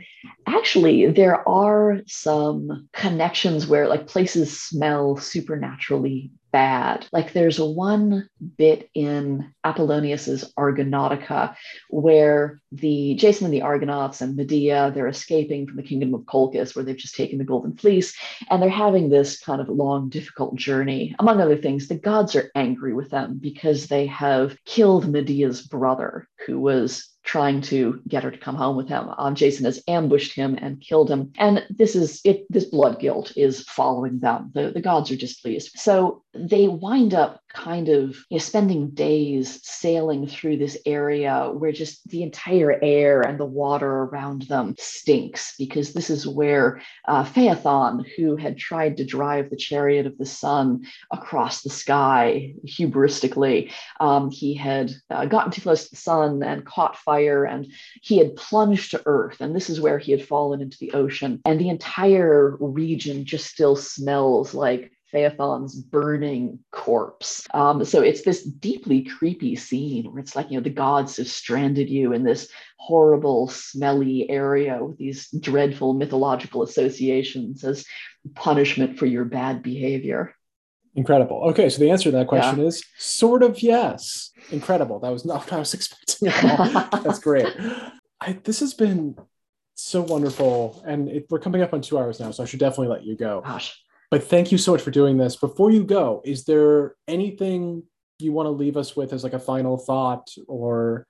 [0.46, 7.06] actually, there are some connections where like places smell supernaturally bad.
[7.12, 8.28] Like there's one
[8.58, 11.56] bit in Apollonius's Argonautica
[11.88, 16.76] where the Jason and the Argonauts and Medea, they're escaping from the kingdom of Colchis
[16.76, 18.14] where they've just taken the golden fleece
[18.50, 21.14] and they're having this kind of long, difficult journey.
[21.18, 26.28] Among other things, the gods are angry with them because they have killed Medea's brother
[26.46, 29.08] who was trying to get her to come home with him.
[29.16, 31.32] Um, Jason has ambushed him and killed him.
[31.38, 34.50] And this is it, this blood guilt is following them.
[34.54, 35.78] The, the gods are displeased.
[35.78, 41.72] So they wind up kind of you know, spending days sailing through this area where
[41.72, 47.24] just the entire air and the water around them stinks because this is where uh,
[47.24, 53.70] Phaethon, who had tried to drive the chariot of the sun across the sky hubristically,
[54.00, 57.70] um, he had uh, gotten too close to the sun and caught fire and
[58.00, 59.40] he had plunged to earth.
[59.40, 61.40] And this is where he had fallen into the ocean.
[61.44, 67.46] And the entire region just still smells like Phaethon's burning corpse.
[67.52, 71.28] Um, so it's this deeply creepy scene where it's like, you know, the gods have
[71.28, 77.84] stranded you in this horrible, smelly area with these dreadful mythological associations as
[78.34, 80.34] punishment for your bad behavior.
[80.94, 81.42] Incredible.
[81.50, 82.66] Okay, so the answer to that question yeah.
[82.66, 84.30] is sort of yes.
[84.50, 85.00] Incredible.
[85.00, 87.00] That was not what I was expecting at all.
[87.02, 87.46] That's great.
[88.20, 89.16] I, this has been
[89.74, 92.88] so wonderful, and it, we're coming up on two hours now, so I should definitely
[92.88, 93.42] let you go.
[93.44, 93.81] Gosh.
[94.12, 95.36] But thank you so much for doing this.
[95.36, 97.82] Before you go, is there anything
[98.18, 101.06] you want to leave us with as like a final thought or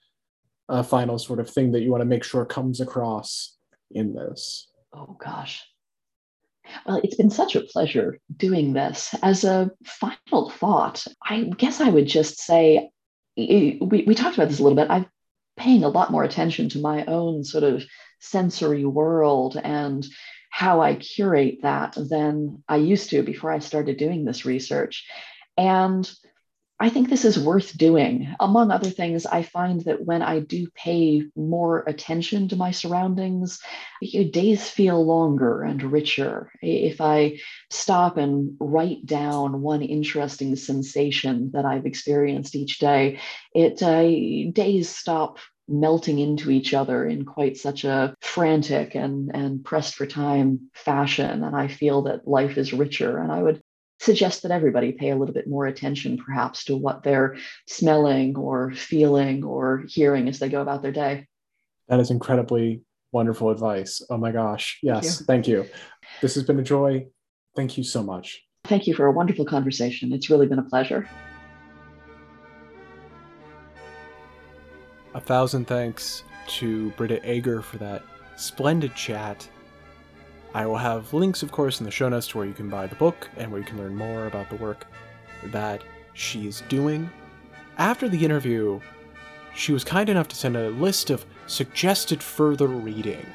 [0.69, 3.57] a final sort of thing that you want to make sure comes across
[3.91, 4.69] in this?
[4.93, 5.65] Oh gosh.
[6.87, 9.13] Well, it's been such a pleasure doing this.
[9.21, 12.89] As a final thought, I guess I would just say
[13.37, 14.91] we, we talked about this a little bit.
[14.91, 15.07] I'm
[15.57, 17.83] paying a lot more attention to my own sort of
[18.21, 20.07] sensory world and
[20.53, 25.09] how I curate that than I used to before I started doing this research.
[25.57, 26.09] And
[26.79, 28.35] I think this is worth doing.
[28.39, 33.61] Among other things, I find that when I do pay more attention to my surroundings,
[34.03, 36.53] days feel longer and richer.
[36.61, 37.39] If I
[37.71, 43.21] stop and write down one interesting sensation that I've experienced each day,
[43.55, 45.39] it uh, days stop
[45.69, 51.45] melting into each other in quite such a frantic and, and pressed for time fashion.
[51.45, 53.19] And I feel that life is richer.
[53.19, 53.63] And I would
[54.01, 57.37] suggest that everybody pay a little bit more attention, perhaps, to what they're
[57.69, 61.27] smelling or feeling or hearing as they go about their day.
[61.89, 62.83] That is incredibly
[63.13, 64.03] wonderful advice.
[64.11, 64.79] Oh my gosh.
[64.83, 65.23] Yes.
[65.23, 65.59] Thank you.
[65.63, 65.75] Thank you.
[66.21, 67.07] This has been a joy.
[67.55, 68.43] Thank you so much.
[68.65, 70.13] Thank you for a wonderful conversation.
[70.13, 71.09] It's really been a pleasure.
[75.15, 78.03] A thousand thanks to Britta Ager for that
[78.37, 79.47] splendid chat.
[80.55, 82.87] I will have links, of course, in the show notes to where you can buy
[82.87, 84.87] the book and where you can learn more about the work
[85.45, 85.85] that
[86.15, 87.11] she's doing.
[87.77, 88.81] After the interview,
[89.55, 93.27] she was kind enough to send a list of suggested further reading,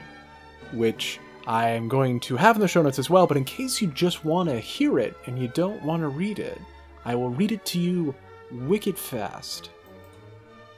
[0.74, 3.82] which I am going to have in the show notes as well, but in case
[3.82, 6.60] you just want to hear it and you don't want to read it,
[7.06, 8.16] I will read it to you
[8.52, 9.70] wicked fast.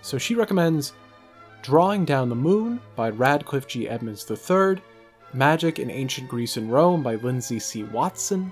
[0.02, 0.94] So she recommends
[1.62, 3.88] Drawing Down the Moon by Radcliffe G.
[3.88, 4.82] Edmonds III,
[5.34, 7.84] Magic in Ancient Greece and Rome by Lindsay C.
[7.84, 8.52] Watson,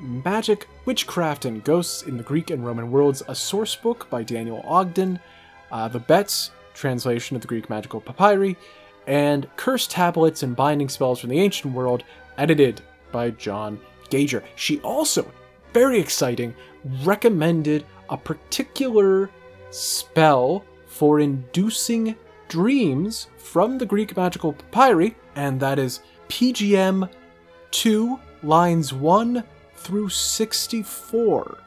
[0.00, 4.62] Magic, Witchcraft, and Ghosts in the Greek and Roman Worlds, a source book by Daniel
[4.64, 5.18] Ogden,
[5.70, 8.56] uh, The Betz, translation of the Greek magical papyri,
[9.06, 12.04] and Cursed Tablets and Binding Spells from the Ancient World,
[12.38, 12.80] edited
[13.12, 13.80] by John
[14.10, 14.42] Gager.
[14.56, 15.30] She also,
[15.72, 16.54] very exciting,
[17.02, 19.30] recommended a particular
[19.70, 20.64] spell
[20.94, 22.14] for inducing
[22.46, 27.10] dreams from the Greek magical papyri, and that is PGM
[27.72, 29.42] 2, lines 1
[29.74, 31.58] through 64.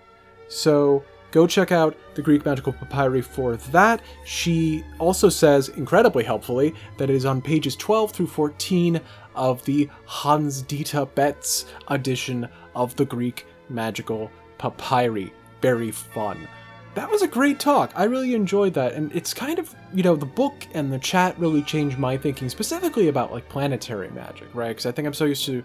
[0.47, 4.01] So go check out the Greek Magical Papyri for that.
[4.23, 9.01] She also says, incredibly helpfully, that it is on pages 12 through 14
[9.35, 15.33] of the Hans Dieter Betz edition of the Greek Magical Papyri.
[15.61, 16.47] Very fun
[16.97, 17.91] that was a great talk.
[17.95, 18.93] I really enjoyed that.
[18.93, 22.49] And it's kind of, you know, the book and the chat really changed my thinking
[22.49, 24.69] specifically about like planetary magic, right?
[24.69, 25.63] Because I think I'm so used to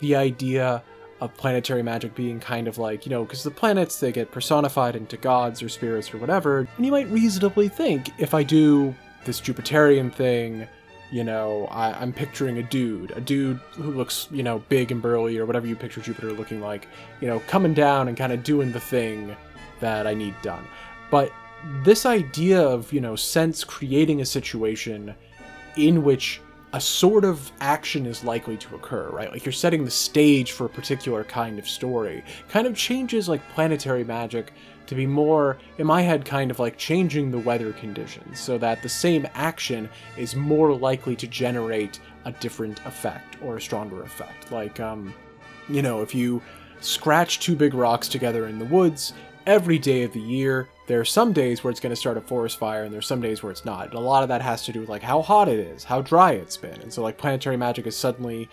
[0.00, 0.82] the idea
[1.22, 4.96] of planetary magic being kind of like, you know, because the planets, they get personified
[4.96, 6.68] into gods or spirits or whatever.
[6.76, 10.68] And you might reasonably think if I do this Jupiterian thing,
[11.10, 15.00] you know, I, am picturing a dude, a dude who looks, you know, big and
[15.00, 16.86] burly or whatever you picture Jupiter looking like,
[17.22, 19.34] you know, coming down and kind of doing the thing
[19.80, 20.66] that I need done.
[21.10, 21.32] But
[21.82, 25.14] this idea of, you know, sense creating a situation
[25.76, 26.40] in which
[26.72, 29.30] a sort of action is likely to occur, right?
[29.30, 33.48] Like you're setting the stage for a particular kind of story, kind of changes like
[33.50, 34.52] planetary magic
[34.86, 38.82] to be more, in my head, kind of like changing the weather conditions so that
[38.82, 44.52] the same action is more likely to generate a different effect or a stronger effect.
[44.52, 45.14] Like, um,
[45.68, 46.42] you know, if you
[46.80, 49.12] scratch two big rocks together in the woods,
[49.46, 50.68] every day of the year.
[50.86, 53.20] There are some days where it's going to start a forest fire, and there's some
[53.20, 53.86] days where it's not.
[53.86, 56.00] And a lot of that has to do with like how hot it is, how
[56.02, 58.48] dry it's been, and so like planetary magic is suddenly,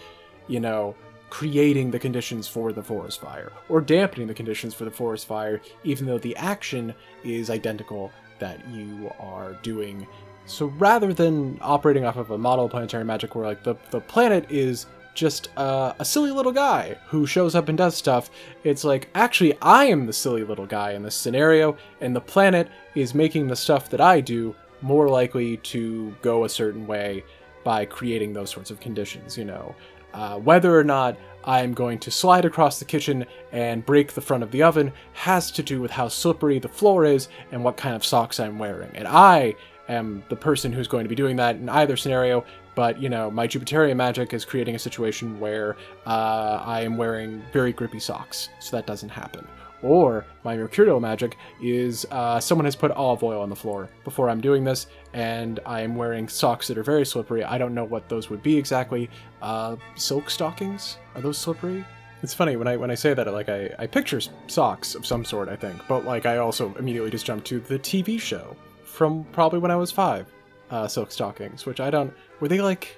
[0.48, 0.96] you know,
[1.30, 5.60] creating the conditions for the forest fire or dampening the conditions for the forest fire,
[5.84, 10.06] even though the action is identical that you are doing.
[10.46, 14.02] So rather than operating off of a model of planetary magic where like the, the
[14.02, 18.30] planet is just uh, a silly little guy who shows up and does stuff.
[18.64, 22.70] It's like, actually, I am the silly little guy in this scenario, and the planet
[22.96, 27.24] is making the stuff that I do more likely to go a certain way
[27.64, 29.76] by creating those sorts of conditions, you know.
[30.14, 34.44] Uh, whether or not I'm going to slide across the kitchen and break the front
[34.44, 37.96] of the oven has to do with how slippery the floor is and what kind
[37.96, 38.92] of socks I'm wearing.
[38.96, 39.56] And I
[39.90, 42.46] am the person who's going to be doing that in either scenario,
[42.76, 47.44] but you know, my Jupiterian magic is creating a situation where uh, I am wearing
[47.52, 49.48] very grippy socks, so that doesn't happen.
[49.84, 54.30] Or my mercurial magic is uh, someone has put olive oil on the floor before
[54.30, 57.44] I'm doing this, and I am wearing socks that are very slippery.
[57.44, 59.10] I don't know what those would be exactly.
[59.42, 60.98] Uh, silk stockings?
[61.16, 61.86] Are those slippery?
[62.22, 65.26] It's funny when I when I say that, like I, I picture socks of some
[65.26, 68.56] sort, I think, but like I also immediately just jump to the TV show
[68.86, 70.32] from probably when I was five,
[70.74, 72.98] uh, silk stockings, which I don't were they like,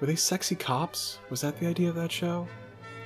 [0.00, 1.18] were they sexy cops?
[1.30, 2.46] Was that the idea of that show?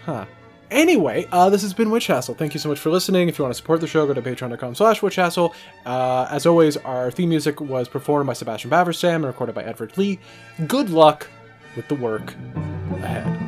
[0.04, 0.26] Huh.
[0.70, 2.34] Anyway, uh, this has been Witch Hassle.
[2.34, 3.28] Thank you so much for listening.
[3.28, 5.54] If you want to support the show, go to patreon.com slash Witch Hassle.
[5.86, 9.96] Uh, as always, our theme music was performed by Sebastian Baverstam and recorded by Edward
[9.96, 10.18] Lee.
[10.66, 11.26] Good luck
[11.74, 12.34] with the work
[13.00, 13.47] ahead.